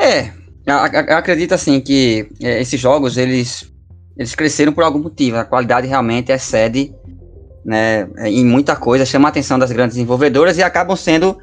É, 0.00 0.28
eu 0.64 1.02
eu 1.08 1.16
acredito 1.16 1.52
assim 1.52 1.80
que 1.80 2.28
é, 2.40 2.60
esses 2.60 2.80
jogos 2.80 3.16
eles 3.16 3.68
eles 4.18 4.34
cresceram 4.34 4.72
por 4.72 4.82
algum 4.82 4.98
motivo. 4.98 5.36
A 5.36 5.44
qualidade 5.44 5.86
realmente 5.86 6.32
excede, 6.32 6.92
né, 7.64 8.08
em 8.24 8.44
muita 8.44 8.74
coisa, 8.74 9.06
chama 9.06 9.28
a 9.28 9.30
atenção 9.30 9.58
das 9.58 9.70
grandes 9.70 9.94
desenvolvedoras 9.94 10.58
e 10.58 10.62
acabam 10.62 10.96
sendo 10.96 11.38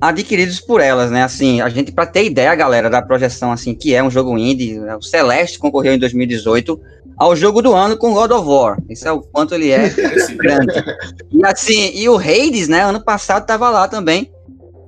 adquiridos 0.00 0.60
por 0.60 0.80
elas, 0.80 1.10
né? 1.10 1.22
Assim, 1.22 1.60
a 1.60 1.68
gente 1.68 1.92
para 1.92 2.06
ter 2.06 2.24
ideia, 2.24 2.54
galera, 2.54 2.88
da 2.88 3.02
projeção 3.02 3.52
assim 3.52 3.74
que 3.74 3.94
é 3.94 4.02
um 4.02 4.10
jogo 4.10 4.36
indie, 4.36 4.78
né, 4.78 4.96
o 4.96 5.02
Celeste 5.02 5.58
concorreu 5.58 5.94
em 5.94 5.98
2018 5.98 6.78
ao 7.18 7.34
jogo 7.34 7.62
do 7.62 7.74
ano 7.74 7.96
com 7.96 8.12
God 8.12 8.30
of 8.30 8.48
War. 8.48 8.78
Isso 8.88 9.06
é 9.06 9.12
o 9.12 9.20
quanto 9.20 9.54
ele 9.54 9.70
é 9.70 9.88
grande. 10.36 10.84
E 11.30 11.44
assim, 11.46 11.92
e 11.94 12.08
o 12.08 12.16
Hades, 12.16 12.68
né, 12.68 12.82
ano 12.82 13.02
passado 13.02 13.46
tava 13.46 13.68
lá 13.70 13.88
também. 13.88 14.30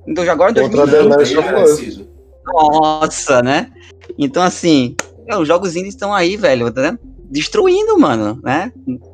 Então 0.07 0.25
já 0.25 0.31
agora 0.31 0.51
em 0.51 0.55
Contra 0.55 0.87
2020. 0.87 1.09
The 1.09 1.15
Last 1.15 1.35
bem 1.35 1.43
of 1.43 1.53
Us. 1.53 1.79
merecido. 1.79 2.09
Nossa, 2.45 3.41
né? 3.43 3.71
Então, 4.17 4.41
assim, 4.41 4.95
é, 5.27 5.37
os 5.37 5.47
jogos 5.47 5.75
indies 5.75 5.93
estão 5.93 6.13
aí, 6.13 6.35
velho, 6.35 6.73
né? 6.75 6.97
Destruindo, 7.29 7.97
mano, 7.99 8.39
né? 8.43 8.71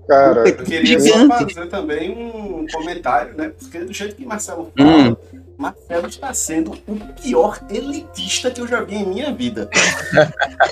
Cara, 0.07 0.47
Eu 0.47 0.55
queria 0.63 0.99
fazer 1.27 1.67
também 1.67 2.11
um 2.11 2.65
comentário, 2.71 3.35
né? 3.35 3.51
Porque 3.59 3.79
do 3.79 3.93
jeito 3.93 4.15
que 4.15 4.25
Marcelo 4.25 4.71
fala, 4.75 4.89
Hum. 4.89 5.15
Marcelo 5.57 6.07
está 6.07 6.33
sendo 6.33 6.71
o 6.87 6.95
pior 7.21 7.59
elitista 7.69 8.51
que 8.51 8.59
eu 8.61 8.67
já 8.67 8.81
vi 8.83 8.95
em 8.95 9.05
minha 9.05 9.33
vida. 9.33 9.69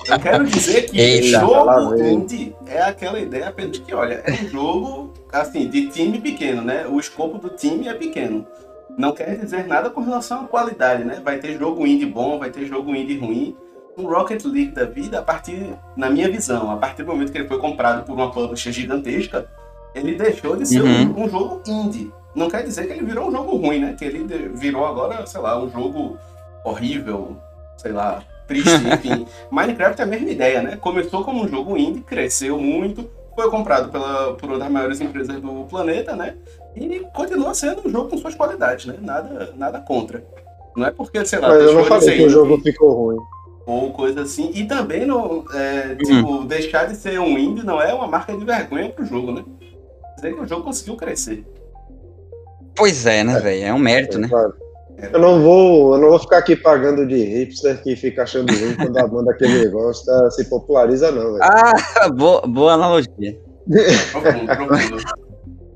eu 0.09 0.19
quero 0.19 0.45
dizer 0.45 0.83
que 0.89 0.99
Eita, 0.99 1.39
jogo 1.39 1.95
indie 2.03 2.55
é 2.67 2.81
aquela 2.81 3.19
ideia 3.19 3.47
apenas 3.47 3.77
que, 3.79 3.93
olha, 3.93 4.21
é 4.25 4.31
um 4.31 4.49
jogo 4.49 5.13
assim, 5.31 5.67
de 5.69 5.87
time 5.87 6.19
pequeno, 6.19 6.61
né? 6.61 6.85
O 6.87 6.99
escopo 6.99 7.37
do 7.37 7.49
time 7.49 7.87
é 7.87 7.93
pequeno. 7.93 8.45
Não 8.97 9.11
quer 9.13 9.37
dizer 9.37 9.65
nada 9.67 9.89
com 9.89 10.01
relação 10.01 10.41
à 10.41 10.47
qualidade, 10.47 11.03
né? 11.03 11.19
Vai 11.23 11.39
ter 11.39 11.57
jogo 11.57 11.87
indie 11.87 12.05
bom, 12.05 12.37
vai 12.37 12.51
ter 12.51 12.65
jogo 12.65 12.93
indie 12.95 13.17
ruim. 13.17 13.55
Um 13.97 14.07
Rocket 14.07 14.43
League 14.45 14.71
da 14.71 14.85
vida, 14.85 15.19
a 15.19 15.21
partir, 15.21 15.73
na 15.95 16.09
minha 16.09 16.29
visão, 16.29 16.71
a 16.71 16.77
partir 16.77 17.03
do 17.03 17.11
momento 17.11 17.31
que 17.31 17.37
ele 17.37 17.47
foi 17.47 17.59
comprado 17.59 18.03
por 18.05 18.13
uma 18.13 18.31
publisher 18.31 18.71
gigantesca, 18.71 19.45
ele 19.93 20.15
deixou 20.15 20.55
de 20.55 20.65
ser 20.67 20.81
Uhum. 20.81 21.13
um, 21.15 21.23
um 21.25 21.29
jogo 21.29 21.61
indie. 21.67 22.11
Não 22.33 22.49
quer 22.49 22.63
dizer 22.63 22.87
que 22.87 22.93
ele 22.93 23.05
virou 23.05 23.27
um 23.27 23.31
jogo 23.31 23.55
ruim, 23.57 23.79
né? 23.79 23.95
Que 23.97 24.05
ele 24.05 24.23
de- 24.23 24.49
virou 24.49 24.85
agora, 24.85 25.23
sei 25.27 25.39
lá, 25.39 25.61
um 25.61 25.69
jogo 25.69 26.17
horrível, 26.65 27.37
sei 27.77 27.91
lá, 27.91 28.23
triste, 28.47 28.69
enfim. 28.91 29.27
Minecraft 29.51 30.01
é 30.01 30.03
a 30.03 30.07
mesma 30.07 30.29
ideia, 30.31 30.61
né? 30.63 30.75
Começou 30.77 31.23
como 31.23 31.43
um 31.43 31.47
jogo 31.47 31.77
indie, 31.77 32.01
cresceu 32.01 32.57
muito, 32.57 33.07
foi 33.35 33.49
comprado 33.51 33.89
pela, 33.91 34.33
por 34.33 34.49
uma 34.49 34.57
das 34.57 34.71
maiores 34.71 34.99
empresas 35.01 35.39
do 35.39 35.65
planeta, 35.69 36.15
né? 36.15 36.35
E 36.75 37.01
continua 37.13 37.53
sendo 37.53 37.87
um 37.87 37.91
jogo 37.91 38.09
com 38.09 38.17
suas 38.17 38.33
qualidades, 38.33 38.87
né? 38.87 38.95
Nada, 38.99 39.53
nada 39.55 39.79
contra. 39.79 40.23
Não 40.75 40.87
é 40.87 40.89
porque, 40.91 41.23
sei 41.23 41.37
lá, 41.37 41.49
mas 41.49 41.57
eu 41.59 41.63
deixou 41.65 41.81
não 41.81 41.87
falei 41.87 42.17
que 42.17 42.25
o 42.25 42.29
jogo 42.29 42.57
ficou 42.59 42.91
ruim. 42.93 43.17
Ou 43.65 43.91
coisa 43.91 44.21
assim. 44.21 44.51
E 44.53 44.65
também, 44.65 45.05
no, 45.05 45.45
é, 45.53 45.95
tipo, 45.95 46.43
deixar 46.45 46.85
de 46.85 46.95
ser 46.95 47.19
um 47.19 47.37
indie 47.37 47.65
não 47.65 47.81
é 47.81 47.93
uma 47.93 48.07
marca 48.07 48.35
de 48.35 48.43
vergonha 48.43 48.89
pro 48.89 49.05
jogo, 49.05 49.31
né? 49.31 49.43
Dizer 50.15 50.33
que 50.33 50.41
o 50.41 50.47
jogo 50.47 50.63
conseguiu 50.63 50.95
crescer. 50.95 51.45
Pois 52.75 53.05
é, 53.05 53.23
né, 53.23 53.39
velho? 53.39 53.65
É 53.65 53.73
um 53.73 53.79
mérito, 53.79 54.17
né? 54.17 54.27
Claro. 54.27 54.53
Eu 55.11 55.19
não 55.19 55.41
vou, 55.41 55.95
eu 55.95 56.01
não 56.01 56.09
vou 56.09 56.19
ficar 56.19 56.37
aqui 56.37 56.55
pagando 56.55 57.05
de 57.05 57.15
hipster 57.15 57.81
que 57.81 57.95
fica 57.95 58.23
achando 58.23 58.53
ruim 58.53 58.75
quando 58.75 58.97
a 58.97 59.07
banda 59.07 59.31
aquele 59.31 59.65
negócio 59.65 60.05
tá, 60.05 60.31
se 60.31 60.45
populariza, 60.45 61.11
não, 61.11 61.33
velho. 61.33 61.43
Ah, 61.43 62.09
boa, 62.13 62.41
boa 62.41 62.73
analogia. 62.73 63.37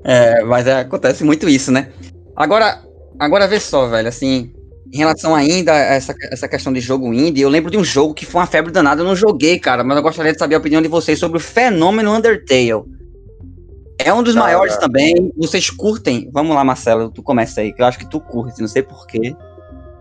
É, 0.04 0.42
mas 0.44 0.66
é, 0.66 0.80
acontece 0.80 1.24
muito 1.24 1.48
isso, 1.48 1.70
né? 1.70 1.90
Agora, 2.34 2.80
agora 3.18 3.46
vê 3.46 3.60
só, 3.60 3.86
velho, 3.88 4.08
assim, 4.08 4.52
em 4.92 4.98
relação 4.98 5.34
ainda 5.34 5.72
a 5.72 5.76
essa, 5.76 6.14
essa 6.30 6.48
questão 6.48 6.72
de 6.72 6.80
jogo 6.80 7.12
indie, 7.12 7.42
eu 7.42 7.48
lembro 7.48 7.70
de 7.70 7.76
um 7.76 7.84
jogo 7.84 8.14
que 8.14 8.24
foi 8.24 8.40
uma 8.40 8.46
febre 8.46 8.72
danada, 8.72 9.02
eu 9.02 9.06
não 9.06 9.16
joguei, 9.16 9.58
cara, 9.58 9.84
mas 9.84 9.96
eu 9.96 10.02
gostaria 10.02 10.32
de 10.32 10.38
saber 10.38 10.54
a 10.54 10.58
opinião 10.58 10.80
de 10.80 10.88
vocês 10.88 11.18
sobre 11.18 11.36
o 11.36 11.40
fenômeno 11.40 12.12
Undertale. 12.14 12.84
É 13.98 14.14
um 14.14 14.22
dos 14.22 14.34
maiores 14.34 14.76
também, 14.76 15.32
vocês 15.36 15.68
curtem? 15.70 16.30
Vamos 16.32 16.54
lá, 16.54 16.64
Marcelo, 16.64 17.10
tu 17.10 17.22
começa 17.22 17.60
aí, 17.60 17.72
que 17.72 17.82
eu 17.82 17.86
acho 17.86 17.98
que 17.98 18.08
tu 18.08 18.20
curte, 18.20 18.60
não 18.60 18.68
sei 18.68 18.82
porquê. 18.82 19.34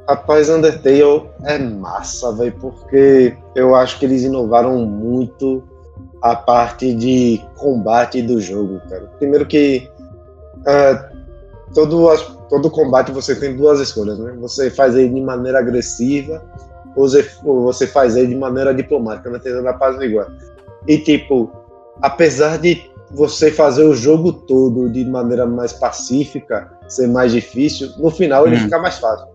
Rapaz, 0.08 0.50
Undertale 0.50 1.25
é 1.44 1.58
massa, 1.58 2.32
velho, 2.34 2.53
porque 2.62 3.36
eu 3.56 3.75
acho 3.75 4.00
que 4.00 4.06
eles 4.06 4.24
inovaram 4.24 4.86
muito 4.86 5.63
a 6.22 6.36
parte 6.36 6.94
de 6.94 7.41
combate 7.58 8.22
do 8.22 8.39
jogo, 8.39 8.79
cara. 8.88 9.12
Primeiro 9.17 9.46
que 9.46 9.89
ah, 10.65 11.10
todo, 11.74 12.10
as- 12.10 12.37
todo 12.50 12.70
combate 12.70 13.12
você 13.12 13.36
tem 13.36 13.56
duas 13.56 13.80
escolhas, 13.80 14.18
né? 14.20 14.36
Você 14.39 14.70
faz 14.70 14.96
ele 14.96 15.10
de 15.10 15.22
maneira 15.22 15.60
agressiva 15.60 16.44
ou 16.96 17.08
você, 17.63 17.86
faz 17.86 18.16
ele 18.16 18.27
de 18.27 18.36
maneira 18.36 18.74
diplomática, 18.74 19.30
né? 19.30 19.39
Tentando 19.39 19.68
apaziguar. 19.68 20.27
E 20.88 20.98
tipo, 20.98 21.51
apesar 22.01 22.58
de 22.58 22.89
você 23.12 23.51
fazer 23.51 23.84
o 23.84 23.94
jogo 23.94 24.34
todo 24.34 24.89
de 24.89 25.06
maneira 25.06 25.46
mais 25.46 25.72
pacífica, 25.74 26.72
ser 26.88 27.08
mais 27.08 27.32
difícil, 27.32 27.89
no 27.98 28.10
final 28.10 28.48
ele 28.48 28.56
Hum. 28.56 28.62
fica 28.62 28.80
mais 28.80 28.98
fácil. 28.98 29.27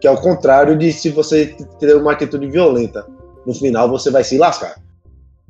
Que 0.00 0.06
é 0.06 0.10
o 0.10 0.16
contrário 0.16 0.78
de 0.78 0.92
se 0.92 1.10
você 1.10 1.54
ter 1.78 1.94
uma 1.96 2.12
atitude 2.12 2.48
violenta. 2.48 3.06
No 3.46 3.54
final 3.54 3.88
você 3.88 4.10
vai 4.10 4.24
se 4.24 4.38
lascar. 4.38 4.76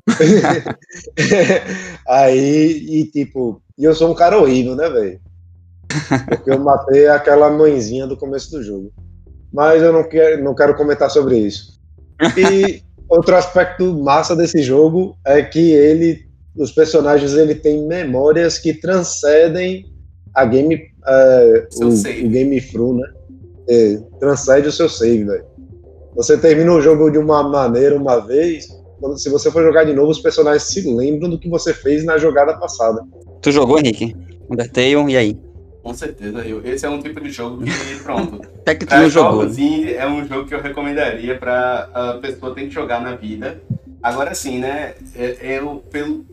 Aí, 2.09 2.87
e 2.89 3.05
tipo, 3.05 3.63
e 3.79 3.85
eu 3.85 3.95
sou 3.95 4.11
um 4.11 4.15
cara 4.15 4.39
horrível, 4.39 4.75
né, 4.75 4.89
velho? 4.89 5.21
Porque 6.29 6.51
eu 6.51 6.59
matei 6.59 7.07
aquela 7.09 7.51
mãezinha 7.51 8.07
do 8.07 8.17
começo 8.17 8.51
do 8.51 8.63
jogo. 8.63 8.93
Mas 9.53 9.83
eu 9.83 9.93
não 9.93 10.05
quero, 10.05 10.43
não 10.43 10.55
quero 10.55 10.75
comentar 10.77 11.11
sobre 11.11 11.39
isso. 11.39 11.79
E 12.37 12.83
outro 13.09 13.35
aspecto 13.35 13.93
massa 14.03 14.37
desse 14.37 14.63
jogo 14.63 15.17
é 15.27 15.43
que 15.43 15.73
ele, 15.73 16.21
os 16.57 16.71
personagens, 16.71 17.33
ele 17.33 17.55
tem 17.55 17.87
memórias 17.87 18.59
que 18.59 18.73
transcendem 18.75 19.87
a 20.35 20.45
game, 20.45 20.81
é, 21.07 21.67
o, 21.75 21.89
o 22.27 22.29
game 22.29 22.61
through, 22.61 22.97
né? 22.99 23.09
É, 23.69 23.99
transcende 24.19 24.69
o 24.69 24.73
seu 24.73 24.89
save, 24.89 25.25
velho. 25.25 25.45
Você 26.15 26.37
termina 26.37 26.73
o 26.73 26.81
jogo 26.81 27.11
de 27.11 27.19
uma 27.19 27.43
maneira 27.43 27.97
uma 27.97 28.19
vez, 28.19 28.67
quando- 29.01 29.19
se 29.19 29.29
você 29.29 29.51
for 29.51 29.63
jogar 29.63 29.85
de 29.85 29.93
novo, 29.93 30.11
os 30.11 30.19
personagens 30.21 30.65
se 30.65 30.89
lembram 30.93 31.31
do 31.31 31.39
que 31.39 31.49
você 31.49 31.73
fez 31.73 32.05
na 32.05 32.19
jogada 32.19 32.57
passada. 32.59 33.01
Tu 33.41 33.51
jogou, 33.53 33.79
Henrique? 33.79 34.15
Undertale, 34.51 35.13
e 35.13 35.17
aí? 35.17 35.41
Com 35.83 35.95
certeza, 35.95 36.41
eu. 36.47 36.65
Esse 36.65 36.85
é 36.85 36.89
um 36.91 37.01
tipo 37.01 37.21
de 37.21 37.31
jogo 37.31 37.63
que, 37.65 37.71
pronto. 38.03 38.43
Até 38.61 38.75
que 38.75 38.85
tu 38.85 38.89
Pra 38.91 39.01
não 39.01 39.09
jogou. 39.11 39.45
indie, 39.47 39.95
é 39.95 40.07
um 40.07 40.27
jogo 40.27 40.47
que 40.47 40.55
eu 40.55 40.61
recomendaria 40.61 41.39
pra 41.39 41.89
a 41.95 42.15
pessoa 42.19 42.55
ter 42.55 42.63
que 42.65 42.71
jogar 42.71 43.01
na 43.01 43.15
vida. 43.17 43.61
Agora 44.03 44.35
sim, 44.35 44.59
né? 44.59 44.95
é- 45.17 45.37
Eu, 45.59 45.83
pelo, 45.91 46.25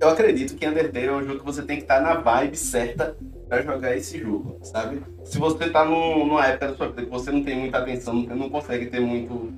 eu 0.00 0.08
acredito 0.08 0.54
que 0.56 0.66
Undertale 0.66 1.06
é 1.06 1.12
um 1.12 1.22
jogo 1.24 1.40
que 1.40 1.44
você 1.44 1.62
tem 1.62 1.76
que 1.76 1.82
estar 1.82 2.00
na 2.00 2.14
vibe 2.14 2.56
certa 2.56 3.16
pra 3.48 3.62
jogar 3.62 3.96
esse 3.96 4.18
jogo, 4.18 4.58
sabe? 4.62 5.00
Se 5.24 5.38
você 5.38 5.68
tá 5.70 5.84
num, 5.84 6.26
numa 6.26 6.46
época 6.46 6.68
da 6.68 6.74
sua 6.76 6.88
vida 6.88 7.02
que 7.02 7.10
você 7.10 7.30
não 7.30 7.42
tem 7.42 7.56
muita 7.58 7.78
atenção, 7.78 8.14
não 8.14 8.48
consegue 8.50 8.86
ter 8.86 9.00
muito 9.00 9.52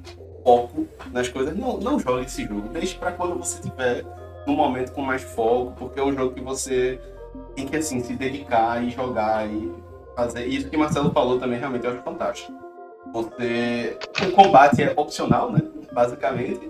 foco 0.45 0.87
nas 1.13 1.29
coisas, 1.29 1.57
não, 1.57 1.79
não 1.79 1.99
jogue 1.99 2.25
esse 2.27 2.43
jogo. 2.45 2.69
Deixe 2.71 2.95
pra 2.97 3.13
quando 3.13 3.35
você 3.37 3.61
tiver 3.63 4.05
num 4.47 4.55
momento 4.57 4.93
com 4.93 5.03
mais 5.03 5.23
foco, 5.23 5.75
porque 5.79 6.01
é 6.01 6.03
um 6.05 6.15
jogo 6.15 6.35
que 6.35 6.41
você 6.41 6.99
tem 7.59 7.67
que 7.67 7.77
assim 7.77 8.01
se 8.03 8.15
dedicar 8.15 8.83
e 8.83 8.91
jogar 8.91 9.49
e 9.49 9.73
fazer. 10.15 10.47
E 10.47 10.57
isso 10.57 10.69
que 10.69 10.77
o 10.77 10.81
Marcelo 10.81 11.11
falou 11.13 11.39
também 11.39 11.59
realmente 11.59 11.85
eu 11.85 11.93
acho 11.93 12.03
fantástico. 12.03 12.53
Você. 13.13 13.99
O 14.27 14.33
combate 14.33 14.83
é 14.83 14.93
opcional, 14.97 15.51
né? 15.51 15.61
Basicamente. 15.93 16.69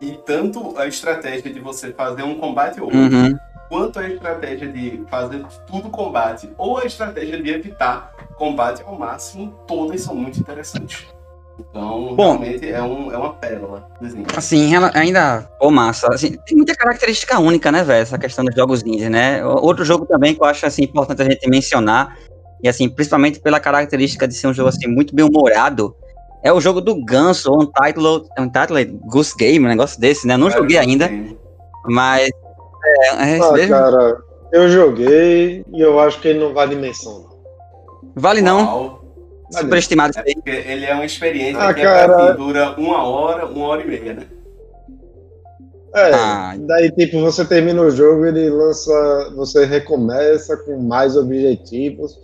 E 0.00 0.12
tanto 0.24 0.76
a 0.78 0.86
estratégia 0.86 1.52
de 1.52 1.60
você 1.60 1.92
fazer 1.92 2.22
um 2.22 2.38
combate 2.38 2.80
ou 2.80 2.86
outro, 2.86 3.00
Uhum. 3.00 3.38
quanto 3.68 3.98
a 3.98 4.08
estratégia 4.08 4.68
de 4.68 5.04
fazer 5.08 5.44
tudo 5.66 5.88
combate, 5.90 6.50
ou 6.58 6.78
a 6.78 6.84
estratégia 6.84 7.40
de 7.40 7.50
evitar 7.50 8.12
combate 8.36 8.82
ao 8.82 8.98
máximo, 8.98 9.52
todas 9.66 10.00
são 10.02 10.14
muito 10.14 10.38
interessantes. 10.38 11.06
Então, 11.58 12.14
Bom. 12.14 12.38
realmente 12.38 12.68
é, 12.70 12.82
um, 12.82 13.10
é 13.10 13.16
uma 13.16 13.32
pérola. 13.34 13.88
Assim. 14.02 14.24
Assim, 14.36 14.74
ela 14.74 14.90
ainda. 14.94 15.48
Pô, 15.58 15.70
massa. 15.70 16.06
Assim, 16.12 16.36
tem 16.46 16.56
muita 16.56 16.74
característica 16.74 17.38
única, 17.38 17.72
né, 17.72 17.82
velho? 17.82 18.02
Essa 18.02 18.18
questão 18.18 18.44
dos 18.44 18.54
jogos 18.54 18.82
indie, 18.82 19.08
né? 19.08 19.44
Outro 19.44 19.84
jogo 19.84 20.04
também 20.04 20.34
que 20.34 20.42
eu 20.42 20.46
acho 20.46 20.66
assim, 20.66 20.82
importante 20.82 21.22
a 21.22 21.24
gente 21.24 21.48
mencionar, 21.48 22.16
e 22.62 22.68
assim, 22.68 22.88
principalmente 22.88 23.40
pela 23.40 23.58
característica 23.58 24.28
de 24.28 24.34
ser 24.34 24.48
um 24.48 24.54
jogo 24.54 24.68
assim, 24.68 24.86
muito 24.86 25.14
bem 25.14 25.24
humorado, 25.24 25.96
é 26.42 26.52
o 26.52 26.60
jogo 26.60 26.80
do 26.80 27.02
Ganso, 27.04 27.50
Untitled, 27.52 28.28
Untitled 28.38 28.98
Goose 29.06 29.34
Game, 29.36 29.64
um 29.64 29.68
negócio 29.68 29.98
desse, 30.00 30.26
né? 30.26 30.34
Eu 30.34 30.38
não 30.38 30.50
joguei 30.50 30.76
ainda, 30.78 31.10
mas. 31.86 32.30
É, 32.84 33.24
é 33.24 33.38
esse 33.38 33.48
Ah, 33.48 33.52
mesmo? 33.52 33.74
cara, 33.74 34.18
eu 34.52 34.68
joguei 34.68 35.64
e 35.72 35.80
eu 35.80 35.98
acho 35.98 36.20
que 36.20 36.28
ele 36.28 36.38
não 36.38 36.52
vale 36.52 36.76
menção. 36.76 37.20
não. 37.20 37.36
Vale 38.14 38.40
não, 38.40 38.58
Uau. 38.64 38.95
Superestimado 39.50 40.10
isso 40.26 40.42
É 40.46 40.72
ele 40.72 40.84
é 40.84 40.94
uma 40.94 41.04
experiência 41.04 41.60
Ah, 41.62 41.72
que 41.74 41.80
é 41.80 41.84
cara. 41.84 42.14
pra, 42.14 42.32
dura 42.32 42.74
uma 42.78 43.02
hora, 43.06 43.46
uma 43.46 43.66
hora 43.66 43.82
e 43.82 43.86
meia, 43.86 44.14
né? 44.14 44.22
É, 45.94 46.10
Ah. 46.12 46.54
daí 46.58 46.90
tipo, 46.90 47.20
você 47.20 47.44
termina 47.44 47.80
o 47.80 47.90
jogo, 47.90 48.26
ele 48.26 48.50
lança, 48.50 49.32
você 49.34 49.64
recomeça 49.64 50.56
com 50.58 50.76
mais 50.78 51.16
objetivos. 51.16 52.18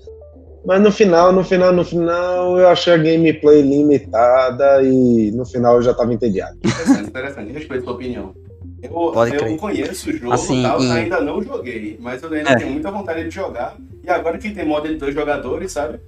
Mas 0.65 0.81
no 0.81 0.93
final, 0.93 1.33
no 1.33 1.43
final, 1.43 1.73
no 1.73 1.85
final, 1.85 2.59
eu 2.59 2.69
achei 2.69 2.93
a 2.93 2.97
gameplay 2.97 3.63
limitada 3.63 4.83
e 4.83 5.33
no 5.33 5.45
final 5.45 5.77
eu 5.77 5.83
já 5.83 5.93
tava 5.95 6.13
entediado. 6.13 6.57
Interessante, 6.65 7.09
interessante. 7.09 7.53
Respeito 7.53 7.81
a 7.81 7.85
sua 7.85 7.93
opinião. 7.95 8.35
Eu, 8.83 8.91
Pode 8.91 9.35
eu 9.35 9.41
crer. 9.41 9.57
conheço 9.59 10.11
o 10.11 10.13
jogo 10.13 10.33
Assim, 10.33 10.61
e 10.61 10.63
tal, 10.63 10.81
e- 10.83 10.91
ainda 10.91 11.21
não 11.21 11.41
joguei, 11.43 11.97
mas 12.01 12.23
eu 12.23 12.33
ainda 12.33 12.51
É. 12.51 12.57
tenho 12.57 12.71
muita 12.73 12.91
vontade 12.91 13.25
de 13.25 13.31
jogar. 13.31 13.77
E 14.05 14.11
agora 14.11 14.39
que 14.39 14.51
tem 14.51 14.65
modo 14.67 14.87
de 14.89 14.97
dois 14.97 15.15
jogadores, 15.15 15.73
sabe? 15.73 15.99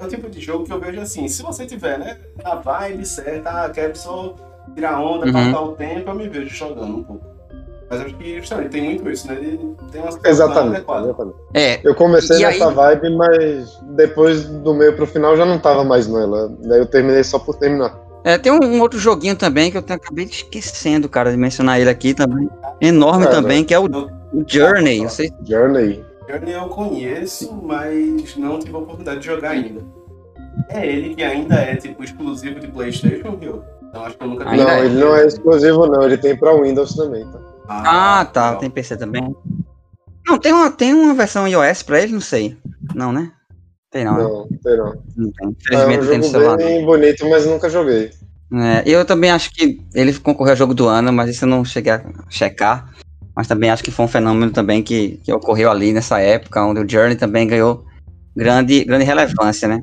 É 0.00 0.04
o 0.04 0.08
tipo 0.08 0.28
de 0.30 0.40
jogo 0.40 0.64
que 0.64 0.72
eu 0.72 0.78
vejo 0.80 1.00
assim, 1.00 1.26
se 1.28 1.42
você 1.42 1.66
tiver, 1.66 1.98
né, 1.98 2.18
a 2.44 2.54
vibe 2.56 3.04
certa, 3.04 3.64
ah, 3.64 3.68
quero 3.70 3.96
só 3.96 4.34
tirar 4.74 5.00
onda, 5.00 5.26
Uhum. 5.26 5.32
passar 5.32 5.60
o 5.62 5.72
tempo, 5.72 6.10
eu 6.10 6.14
me 6.14 6.28
vejo 6.28 6.54
jogando 6.54 6.96
um 6.98 7.02
pouco. 7.02 7.26
Mas 7.90 8.02
acho 8.02 8.14
que 8.16 8.36
justamente 8.38 8.68
tem 8.70 8.82
muito 8.84 9.10
isso, 9.10 9.26
né? 9.26 9.34
Tem 9.90 10.00
uma 10.02 10.12
situação 10.12 10.20
Exatamente, 10.24 10.84
exatamente. 10.90 11.36
É, 11.54 11.80
Eu 11.82 11.94
comecei 11.94 12.36
E 12.38 12.42
nessa 12.42 12.68
aí- 12.68 12.74
vibe, 12.74 13.16
mas 13.16 13.80
depois 13.96 14.44
do 14.44 14.74
meio 14.74 14.94
pro 14.94 15.06
final 15.06 15.34
já 15.36 15.46
não 15.46 15.58
tava 15.58 15.82
mais 15.84 16.06
nela. 16.06 16.52
Daí 16.60 16.80
eu 16.80 16.86
terminei 16.86 17.24
só 17.24 17.38
por 17.38 17.56
terminar. 17.56 17.98
É, 18.24 18.36
tem 18.36 18.52
um, 18.52 18.62
um 18.62 18.80
outro 18.82 18.98
joguinho 18.98 19.34
também 19.36 19.70
que 19.70 19.78
eu 19.78 19.84
acabei 19.88 20.26
esquecendo, 20.26 21.08
cara, 21.08 21.30
de 21.30 21.38
mencionar 21.38 21.80
ele 21.80 21.88
aqui 21.88 22.12
também. 22.12 22.48
Enorme 22.78 23.24
É, 23.24 23.30
também, 23.30 23.64
que 23.64 23.72
é 23.72 23.78
o, 23.78 23.86
o 23.86 24.44
Journey. 24.46 25.00
Não 25.00 25.08
sei 25.08 25.32
Journey. 25.48 26.04
Journey 26.28 26.52
eu 26.52 26.68
conheço, 26.68 27.54
mas 27.62 28.36
não 28.36 28.58
tive 28.58 28.74
a 28.74 28.78
oportunidade 28.78 29.20
de 29.20 29.26
jogar 29.26 29.50
ainda. 29.50 29.80
É 30.68 30.86
ele 30.86 31.14
que 31.14 31.22
ainda 31.22 31.54
é 31.54 31.76
tipo 31.76 32.04
exclusivo 32.04 32.60
de 32.60 32.68
Playstation, 32.68 33.36
viu? 33.36 33.62
Então 33.88 34.04
acho 34.04 34.18
que 34.18 34.24
eu 34.24 34.28
nunca 34.28 34.44
não, 34.44 34.68
é. 34.68 34.84
ele 34.84 35.00
não 35.00 35.16
é 35.16 35.26
exclusivo 35.26 35.86
não, 35.86 36.02
ele 36.02 36.18
tem 36.18 36.36
pra 36.36 36.54
Windows 36.60 36.94
também, 36.94 37.24
tá? 37.30 37.40
Ah, 37.68 38.24
tá. 38.24 38.46
legal. 38.46 38.60
Tem 38.60 38.70
PC 38.70 38.96
também. 38.96 39.34
Não, 40.26 40.38
tem 40.38 40.52
uma, 40.52 40.70
tem 40.70 40.92
uma 40.92 41.14
versão 41.14 41.48
iOS 41.48 41.82
pra 41.82 42.00
ele? 42.00 42.12
Não 42.12 42.20
sei. 42.20 42.58
Não, 42.94 43.10
né? 43.10 43.32
Tem 43.90 44.04
não. 44.04 44.16
né? 44.16 44.24
Não, 44.24 44.48
tem 44.62 44.76
não. 44.76 45.02
Não 45.16 45.32
tem. 45.32 45.48
É 45.48 45.50
Infelizmente 45.50 46.00
um 46.00 46.02
não 46.02 46.08
tem 46.08 46.18
no 46.18 46.24
jogo 46.24 46.30
celular. 46.30 46.56
bem 46.58 46.84
bonito, 46.84 47.28
mas 47.30 47.46
nunca 47.46 47.70
joguei. 47.70 48.10
É, 48.52 48.82
eu 48.86 49.04
também 49.04 49.30
acho 49.30 49.52
que 49.54 49.80
ele 49.94 50.18
concorreu 50.18 50.52
ao 50.52 50.56
jogo 50.56 50.74
do 50.74 50.86
ano, 50.86 51.12
mas 51.12 51.30
isso 51.30 51.44
eu 51.44 51.48
não 51.48 51.64
cheguei 51.64 51.92
a 51.92 52.02
checar. 52.28 52.92
Mas 53.38 53.46
também 53.46 53.70
acho 53.70 53.84
que 53.84 53.92
foi 53.92 54.04
um 54.04 54.08
fenômeno 54.08 54.50
também 54.50 54.82
que, 54.82 55.20
que 55.22 55.32
ocorreu 55.32 55.70
ali 55.70 55.92
nessa 55.92 56.18
época, 56.18 56.60
onde 56.64 56.80
o 56.80 56.90
Journey 56.90 57.14
também 57.14 57.46
ganhou 57.46 57.84
grande, 58.34 58.82
grande 58.84 59.04
relevância, 59.04 59.68
né? 59.68 59.80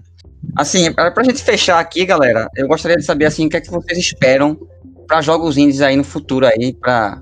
Assim, 0.58 0.92
pra, 0.92 1.24
gente 1.24 1.42
fechar 1.42 1.80
aqui, 1.80 2.06
galera, 2.06 2.50
eu 2.58 2.68
gostaria 2.68 2.98
de 2.98 3.06
saber 3.06 3.24
assim, 3.24 3.46
o 3.46 3.50
que 3.50 3.56
é 3.56 3.62
que 3.62 3.72
vocês 3.72 3.98
esperam 3.98 4.60
para 5.08 5.22
jogos 5.22 5.58
indies 5.58 5.80
aí 5.80 5.96
no 5.96 6.04
futuro 6.04 6.46
aí, 6.46 6.74
pra, 6.74 7.22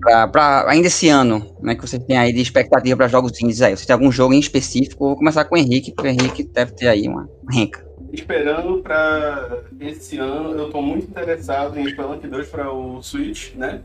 pra, 0.00 0.28
pra 0.28 0.64
ainda 0.66 0.86
esse 0.86 1.10
ano, 1.10 1.54
né? 1.60 1.74
Que 1.74 1.86
vocês 1.86 2.02
têm 2.04 2.16
aí 2.16 2.32
de 2.32 2.40
expectativa 2.40 2.96
para 2.96 3.08
jogos 3.08 3.38
indies 3.42 3.60
aí. 3.60 3.76
Você 3.76 3.84
tem 3.84 3.92
algum 3.92 4.10
jogo 4.10 4.32
em 4.32 4.40
específico? 4.40 5.08
Vou 5.08 5.16
começar 5.16 5.44
com 5.44 5.56
o 5.56 5.58
Henrique, 5.58 5.92
porque 5.92 6.08
o 6.08 6.10
Henrique 6.10 6.42
deve 6.42 6.72
ter 6.72 6.88
aí 6.88 7.06
uma 7.06 7.28
renca. 7.50 7.86
Esperando 8.10 8.80
pra 8.80 9.58
esse 9.78 10.16
ano, 10.16 10.58
eu 10.58 10.70
tô 10.70 10.80
muito 10.80 11.04
interessado 11.04 11.78
em 11.78 11.86
Spelunk 11.86 12.26
2 12.26 12.48
pra 12.48 12.72
o 12.72 13.02
Switch, 13.02 13.54
né? 13.56 13.82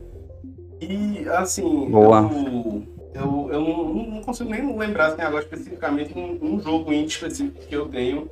E 0.89 1.29
assim, 1.29 1.89
Boa. 1.89 2.29
eu, 2.31 2.83
eu, 3.13 3.49
eu 3.51 3.61
não, 3.61 4.05
não 4.15 4.21
consigo 4.21 4.49
nem 4.49 4.77
lembrar 4.77 5.07
assim, 5.07 5.21
agora 5.21 5.43
especificamente 5.43 6.17
um, 6.17 6.39
um 6.41 6.59
jogo 6.59 6.91
indie 6.91 7.13
específico 7.13 7.59
que 7.67 7.75
eu 7.75 7.87
tenho 7.87 8.29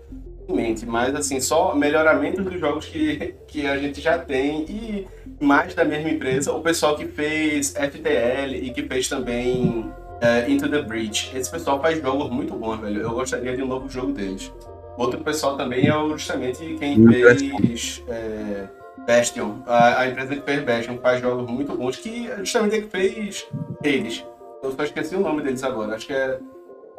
em 0.47 0.53
mente, 0.53 0.85
mas 0.85 1.15
assim, 1.15 1.39
só 1.39 1.75
melhoramentos 1.75 2.43
dos 2.43 2.59
jogos 2.59 2.85
que, 2.85 3.35
que 3.47 3.65
a 3.67 3.77
gente 3.77 4.01
já 4.01 4.17
tem 4.17 4.65
e 4.67 5.07
mais 5.39 5.73
da 5.73 5.85
mesma 5.85 6.09
empresa, 6.09 6.51
o 6.51 6.61
pessoal 6.61 6.95
que 6.95 7.05
fez 7.05 7.73
FTL 7.73 8.55
e 8.55 8.71
que 8.71 8.83
fez 8.83 9.07
também 9.07 9.91
é, 10.21 10.49
Into 10.49 10.69
the 10.69 10.81
Breach. 10.81 11.35
Esse 11.35 11.49
pessoal 11.49 11.81
faz 11.81 11.99
jogos 12.01 12.29
muito 12.29 12.53
bons, 12.53 12.79
velho. 12.79 13.01
Eu 13.01 13.11
gostaria 13.11 13.55
de 13.55 13.63
um 13.63 13.67
novo 13.67 13.89
jogo 13.89 14.13
deles. 14.13 14.51
Outro 14.97 15.19
pessoal 15.21 15.57
também 15.57 15.87
é 15.87 16.09
justamente 16.09 16.75
quem 16.77 17.07
fez 17.07 18.03
é, 18.07 18.67
Bastion. 19.05 19.57
A, 19.65 20.01
a 20.01 20.07
empresa 20.07 20.35
que 20.35 20.41
fez 20.41 20.63
Bastion 20.63 20.97
faz 20.99 21.21
jogos 21.21 21.49
muito 21.49 21.75
bons, 21.75 21.97
que 21.97 22.29
é 22.29 22.37
justamente 22.37 22.75
a 22.75 22.81
que 22.81 22.87
fez 22.87 23.47
eles. 23.83 24.25
Eu 24.63 24.71
só 24.71 24.83
esqueci 24.83 25.15
o 25.15 25.19
nome 25.19 25.41
deles 25.41 25.63
agora. 25.63 25.95
Acho 25.95 26.07
que 26.07 26.13
é 26.13 26.39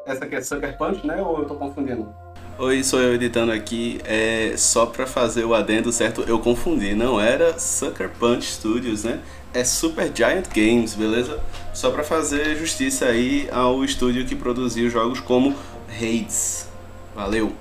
essa 0.04 0.24
aqui 0.24 0.34
é 0.34 0.40
Sucker 0.40 0.76
Punch, 0.76 1.06
né? 1.06 1.22
Ou 1.22 1.40
eu 1.40 1.44
tô 1.44 1.54
confundindo? 1.54 2.12
Oi, 2.58 2.82
sou 2.82 3.00
eu 3.00 3.14
editando 3.14 3.52
aqui. 3.52 4.00
É 4.04 4.54
só 4.56 4.86
pra 4.86 5.06
fazer 5.06 5.44
o 5.44 5.54
adendo 5.54 5.92
certo, 5.92 6.24
eu 6.26 6.38
confundi. 6.38 6.94
Não 6.94 7.20
era 7.20 7.58
Sucker 7.58 8.10
Punch 8.18 8.46
Studios, 8.46 9.04
né? 9.04 9.20
É 9.54 9.64
Super 9.64 10.10
Giant 10.14 10.48
Games, 10.54 10.94
beleza? 10.94 11.40
Só 11.72 11.90
pra 11.90 12.02
fazer 12.02 12.56
justiça 12.56 13.06
aí 13.06 13.48
ao 13.52 13.84
estúdio 13.84 14.26
que 14.26 14.34
produziu 14.34 14.90
jogos 14.90 15.20
como 15.20 15.54
Hades. 15.88 16.68
Valeu. 17.14 17.52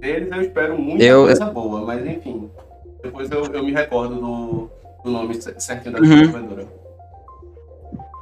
Deles 0.00 0.30
eu 0.32 0.40
espero 0.40 0.78
muita 0.78 1.04
Eu- 1.04 1.24
coisa 1.24 1.44
boa, 1.46 1.82
mas 1.84 2.04
enfim. 2.06 2.50
Depois 3.02 3.30
eu, 3.30 3.44
eu 3.46 3.62
me 3.62 3.72
recordo 3.72 4.14
do, 4.16 4.70
o 5.04 5.10
nome 5.10 5.34
certinho 5.58 5.94
da 5.94 6.00
Uhum. 6.00 6.08
desenvolvedora. 6.08 6.66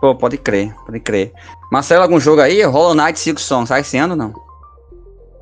Pô, 0.00 0.14
pode 0.14 0.38
crer, 0.38 0.72
pode 0.86 1.00
crer. 1.00 1.32
Marcelo, 1.72 2.02
algum 2.02 2.20
jogo 2.20 2.40
aí? 2.40 2.62
Hollow 2.62 2.94
Knight 2.94 3.18
Silk 3.18 3.40
Song, 3.40 3.66
sai 3.66 3.80
esse 3.80 3.96
ano 3.98 4.12
ou 4.14 4.18
não? 4.18 4.32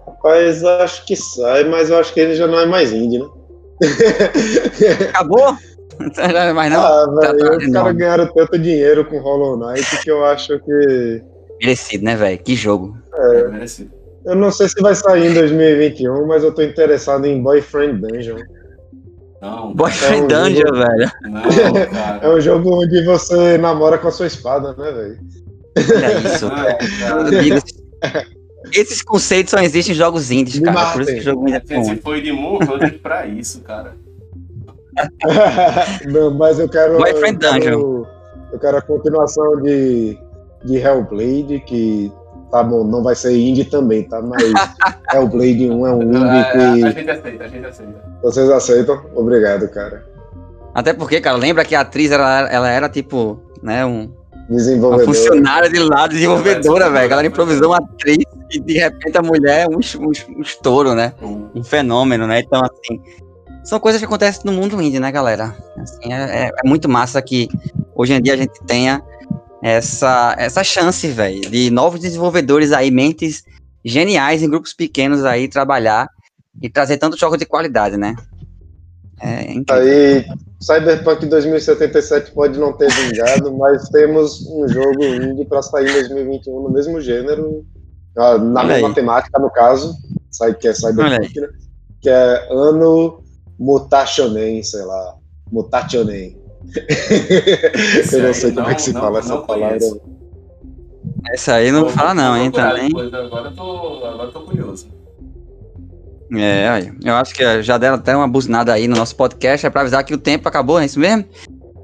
Rapaz, 0.06 0.64
acho 0.64 1.04
que 1.04 1.14
sai, 1.14 1.64
mas 1.64 1.90
eu 1.90 1.98
acho 1.98 2.12
que 2.14 2.20
ele 2.20 2.34
já 2.34 2.46
não 2.46 2.58
é 2.58 2.66
mais 2.66 2.92
indie, 2.92 3.18
né? 3.18 3.26
Acabou? 5.10 5.56
Mas 6.54 6.70
não, 6.70 6.80
ah, 6.84 7.20
tá- 7.22 7.32
velho, 7.32 7.38
tá 7.48 7.56
os 7.56 7.72
caras 7.72 7.96
ganharam 7.96 8.26
tanto 8.26 8.58
dinheiro 8.58 9.02
com 9.06 9.18
Hollow 9.18 9.56
Knight 9.56 10.02
que 10.02 10.10
eu 10.10 10.22
acho 10.26 10.58
que. 10.60 11.22
merecido, 11.58 12.04
né, 12.04 12.14
velho? 12.16 12.38
Que 12.38 12.54
jogo. 12.54 12.94
É, 13.14 13.48
merecido. 13.48 13.90
Eu 14.26 14.34
não 14.34 14.50
sei 14.50 14.68
se 14.68 14.80
vai 14.82 14.94
sair 14.94 15.30
em 15.30 15.34
2021, 15.34 16.26
mas 16.26 16.42
eu 16.42 16.52
tô 16.52 16.60
interessado 16.62 17.24
em 17.26 17.40
Boyfriend 17.42 18.00
Dungeon. 18.00 18.38
Não, 19.40 19.72
Boyfriend 19.74 20.20
É 20.20 20.24
um 20.24 20.26
Dungeon, 20.42 20.66
jogo- 20.66 20.76
velho. 20.78 21.12
não, 21.22 22.22
É 22.22 22.28
um 22.34 22.40
jogo 22.40 22.82
onde 22.82 23.04
você 23.04 23.56
namora 23.58 23.98
com 23.98 24.08
a 24.08 24.10
sua 24.10 24.26
espada, 24.26 24.74
né, 24.76 24.90
velho? 24.92 25.18
Olha 25.78 26.18
isso. 26.34 26.46
Não, 26.48 26.54
cara. 26.56 27.28
Amigos. 27.38 27.62
Esses 28.72 29.00
conceitos 29.02 29.52
só 29.52 29.58
existem 29.60 29.94
em 29.94 29.96
jogos 29.96 30.30
indies, 30.32 30.58
cara. 30.58 30.92
Por 30.92 31.02
isso 31.02 31.12
que 31.14 31.20
o 31.20 31.22
jogo 31.22 31.48
indie 31.48 31.62
é 31.70 31.76
bom. 31.76 31.96
foi 32.02 32.20
de 32.20 32.32
Moonhunter 32.32 32.98
pra 33.00 33.26
isso, 33.26 33.60
cara. 33.60 33.94
não, 36.10 36.32
mas 36.34 36.58
eu 36.58 36.68
quero. 36.68 36.96
Boyfriend 36.98 37.34
eu 37.44 37.50
quero, 37.52 37.60
Dungeon. 37.78 38.04
Eu 38.52 38.58
quero 38.58 38.76
a 38.78 38.82
continuação 38.82 39.60
de, 39.62 40.18
de 40.64 40.76
Hellblade, 40.78 41.60
que 41.66 42.10
tá 42.50 42.62
bom, 42.62 42.84
não 42.84 43.02
vai 43.02 43.14
ser 43.14 43.36
indie 43.36 43.64
também, 43.64 44.04
tá? 44.04 44.20
Mas 44.22 44.42
Hellblade 45.12 45.70
1 45.70 45.86
é 45.86 45.94
um 45.94 46.02
indie 46.02 46.16
a, 46.16 46.40
a 46.40 46.52
que 46.52 46.90
gente 46.92 47.10
aceita, 47.10 47.44
a 47.44 47.48
gente 47.48 47.66
aceita. 47.66 48.04
vocês 48.22 48.50
aceitam. 48.50 49.02
Obrigado, 49.14 49.68
cara. 49.68 50.04
Até 50.74 50.92
porque, 50.92 51.20
cara, 51.20 51.36
lembra 51.36 51.64
que 51.64 51.74
a 51.74 51.80
atriz 51.80 52.10
ela, 52.10 52.48
ela 52.50 52.68
era 52.70 52.88
tipo, 52.88 53.40
né, 53.62 53.84
um, 53.86 54.10
uma 54.78 54.98
funcionária 55.00 55.70
de 55.70 55.78
lá, 55.78 56.06
desenvolvedora, 56.06 56.84
é 56.86 56.90
velho. 56.90 57.12
Ela 57.12 57.26
improvisou 57.26 57.68
uma 57.68 57.78
atriz 57.78 58.18
e 58.52 58.60
de 58.60 58.74
repente 58.74 59.16
a 59.16 59.22
mulher 59.22 59.64
é 59.64 59.66
um, 59.68 59.80
um, 60.04 60.10
um 60.38 60.42
estouro, 60.42 60.94
né? 60.94 61.14
Um 61.54 61.64
fenômeno, 61.64 62.26
né? 62.26 62.40
Então, 62.40 62.60
assim, 62.62 63.00
são 63.64 63.80
coisas 63.80 64.00
que 64.00 64.04
acontecem 64.04 64.42
no 64.44 64.52
mundo 64.52 64.80
indie, 64.80 65.00
né, 65.00 65.10
galera? 65.10 65.56
Assim, 65.78 66.12
é, 66.12 66.44
é- 66.46 66.50
é 66.64 66.68
muito 66.68 66.88
massa 66.88 67.20
que 67.22 67.48
hoje 67.94 68.12
em 68.12 68.20
dia 68.20 68.34
a 68.34 68.36
gente 68.36 68.60
tenha 68.66 69.02
essa, 69.62 70.34
essa 70.38 70.62
chance, 70.62 71.06
velho, 71.08 71.40
de 71.50 71.70
novos 71.70 72.00
desenvolvedores 72.00 72.72
aí, 72.72 72.90
mentes 72.90 73.44
geniais 73.84 74.42
em 74.42 74.50
grupos 74.50 74.72
pequenos 74.72 75.24
aí, 75.24 75.48
trabalhar 75.48 76.08
e 76.60 76.68
trazer 76.68 76.98
tanto 76.98 77.18
jogos 77.18 77.38
de 77.38 77.46
qualidade, 77.46 77.96
né? 77.96 78.16
É. 79.20 79.72
Aí, 79.72 80.26
Cyberpunk 80.60 81.26
2077 81.26 82.32
pode 82.32 82.58
não 82.58 82.72
ter 82.72 82.90
vingado, 82.92 83.52
mas 83.56 83.88
temos 83.88 84.46
um 84.46 84.68
jogo 84.68 85.02
indie 85.04 85.44
para 85.44 85.62
sair 85.62 85.88
em 85.88 85.92
2021 85.92 86.62
no 86.62 86.70
mesmo 86.70 87.00
gênero, 87.00 87.64
ah, 88.16 88.38
na 88.38 88.60
Olha 88.60 88.74
mesma 88.74 88.88
aí. 88.88 88.94
temática, 88.94 89.38
no 89.38 89.50
caso, 89.50 89.94
que 90.60 90.68
é 90.68 90.74
Cyberpunk, 90.74 91.40
né? 91.40 91.48
que 92.00 92.08
é 92.08 92.48
Ano 92.50 93.22
Mutationen, 93.58 94.62
sei 94.62 94.82
lá, 94.82 95.16
Mutationen. 95.50 96.45
Eu 98.12 98.22
não 98.22 98.34
sei 98.34 98.52
como 98.52 98.68
é 98.68 98.74
que 98.74 98.82
se 98.82 98.92
não- 98.92 99.00
fala 99.00 99.18
essa 99.20 99.34
não 99.34 99.42
palavra. 99.46 99.78
conheço. 99.78 100.00
Essa 101.32 101.54
aí 101.54 101.72
não 101.72 101.88
fala 101.88 102.14
não, 102.14 102.36
hein, 102.36 102.50
também. 102.50 102.88
depois, 102.88 103.12
Agora 103.12 103.48
eu 103.48 103.54
tô, 103.56 104.04
agora 104.04 104.28
eu 104.28 104.32
tô 104.32 104.40
curioso. 104.42 104.88
É, 106.34 106.90
eu 107.04 107.14
acho 107.14 107.32
que 107.34 107.62
já 107.62 107.78
deram 107.78 107.94
até 107.96 108.14
uma 108.16 108.26
buzinada 108.28 108.72
aí 108.72 108.88
no 108.88 108.96
nosso 108.96 109.14
podcast, 109.16 109.64
é 109.66 109.70
pra 109.70 109.82
avisar 109.82 110.04
que 110.04 110.12
o 110.14 110.18
tempo 110.18 110.48
acabou, 110.48 110.78
é 110.80 110.84
isso 110.84 110.98
mesmo? 110.98 111.24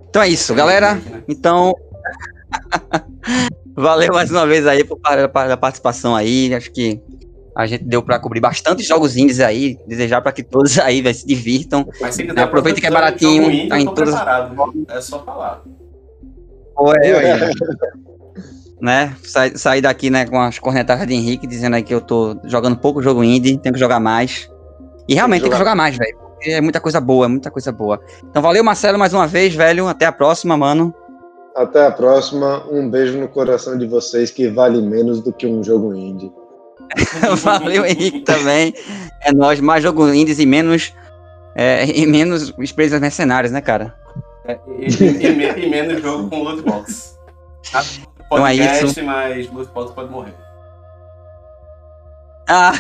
Então 0.09 0.21
é 0.23 0.29
isso, 0.29 0.55
galera. 0.55 1.01
Então, 1.29 1.75
valeu 3.75 4.13
mais 4.13 4.31
uma 4.31 4.47
vez 4.47 4.67
aí 4.67 4.85
por 4.85 4.99
par- 4.99 5.29
pela 5.29 5.57
participação 5.57 6.15
aí. 6.15 6.53
Acho 6.55 6.71
que 6.73 7.01
a 7.57 7.67
gente 7.67 7.85
deu 7.85 8.03
pra 8.03 8.19
cobrir 8.19 8.41
bastante 8.41 8.83
jogos 8.83 9.17
indies 9.17 9.41
aí. 9.41 9.79
Desejar 9.87 10.21
pra 10.23 10.33
que 10.33 10.43
todos 10.43 10.79
aí 10.79 11.03
véio, 11.03 11.15
se 11.15 11.27
divirtam. 11.27 11.87
Mas 12.01 12.15
se 12.15 12.25
quiser 12.25 12.41
Aproveita 12.41 12.81
que 12.81 12.87
é 12.87 12.91
baratinho, 12.91 13.43
jogo 13.45 13.51
indie, 13.55 13.69
tá 13.69 13.81
em 13.81 13.85
todas- 13.87 14.15
preparado? 14.15 14.85
É 14.89 15.01
só 15.01 15.23
falar. 15.23 15.63
Ué, 16.81 17.15
olha. 17.15 17.51
né? 18.81 19.15
Sair 19.23 19.57
sair 19.59 19.81
daqui, 19.81 20.11
né, 20.11 20.27
com 20.27 20.41
as 20.41 20.59
cornetadas 20.59 21.07
de 21.07 21.15
Henrique 21.15 21.47
dizendo 21.47 21.77
aí 21.77 21.83
que 21.83 21.95
eu 21.95 22.01
tô 22.01 22.37
jogando 22.45 22.77
pouco 22.77 23.03
jogo 23.03 23.23
indie, 23.23 23.59
tenho 23.59 23.75
que 23.75 23.79
jogar 23.81 24.01
mais. 24.01 24.51
E 25.09 25.15
realmente 25.15 25.43
tem 25.43 25.51
que 25.51 25.57
jogar. 25.57 25.71
jogar 25.71 25.77
mais, 25.77 25.97
velho. 25.97 26.17
porque 26.35 26.51
É 26.51 26.61
muita 26.61 26.81
coisa 26.81 27.01
boa, 27.01 27.27
é 27.27 27.29
muita 27.29 27.51
coisa 27.51 27.71
boa. 27.71 28.01
Então 28.29 28.43
valeu, 28.43 28.65
Marcelo, 28.65 28.99
mais 28.99 29.13
uma 29.13 29.27
vez, 29.27 29.55
velho. 29.55 29.87
Até 29.87 30.07
a 30.07 30.13
próxima, 30.13 30.57
mano. 30.57 30.93
Até 31.55 31.87
a 31.87 31.91
próxima, 31.93 32.65
um 32.71 32.89
beijo 32.89 33.19
no 33.19 33.29
coração 33.29 33.77
de 33.77 33.87
vocês 33.87 34.31
que 34.31 34.49
vale 34.49 34.81
menos 34.81 35.21
do 35.21 35.33
que 35.33 35.47
um 35.47 35.63
jogo 35.63 35.95
indie. 35.95 36.33
Valeu, 37.43 37.85
Henrique, 37.87 38.21
também. 38.21 38.75
É 39.23 39.33
nóis, 39.33 39.61
mais 39.61 39.83
jogo 39.83 40.09
indies 40.13 40.39
e 40.39 40.47
menos. 40.47 40.93
É, 41.55 41.85
e 41.87 42.07
menos 42.07 42.53
empresas 42.59 43.01
mercenárias, 43.01 43.53
né, 43.53 43.61
cara? 43.61 43.95
É, 44.47 44.59
e, 44.79 44.87
e- 44.87 45.27
e 45.27 45.33
me- 45.35 45.67
menos 45.69 46.01
jogo 46.03 46.29
com 46.31 46.43
loot 46.43 46.63
box. 46.63 47.19
Ah, 47.75 47.83
Então 48.27 48.47
é 48.47 48.57
Podcast, 48.57 48.85
isso. 48.87 49.05
mas 49.05 49.51
loot 49.53 49.71
box 49.73 49.93
pode 49.93 50.11
morrer. 50.11 50.35
Ah, 52.49 52.73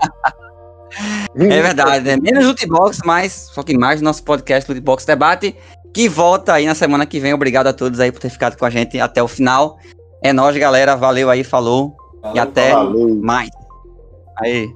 é 1.36 1.62
verdade, 1.62 2.04
né? 2.04 2.16
Menos 2.20 2.44
lootbox, 2.46 3.00
mas 3.04 3.32
só 3.52 3.62
que 3.62 3.76
mais 3.76 4.00
nosso 4.00 4.22
podcast 4.22 4.70
Lootbox 4.70 5.04
Debate, 5.04 5.56
que 5.92 6.08
volta 6.08 6.52
aí 6.54 6.66
na 6.66 6.74
semana 6.74 7.04
que 7.06 7.18
vem. 7.20 7.32
Obrigado 7.34 7.66
a 7.66 7.72
todos 7.72 7.98
aí 8.00 8.12
por 8.12 8.20
ter 8.20 8.30
ficado 8.30 8.56
com 8.56 8.64
a 8.64 8.70
gente 8.70 8.98
até 9.00 9.22
o 9.22 9.28
final. 9.28 9.78
É 10.22 10.32
nóis, 10.32 10.56
galera. 10.56 10.96
Valeu 10.96 11.30
aí, 11.30 11.42
falou. 11.44 11.96
Falou, 12.28 12.36
E 12.36 12.38
até. 12.38 12.72
Valeu. 12.72 13.20
mais. 13.22 13.50
Aí. 14.40 14.70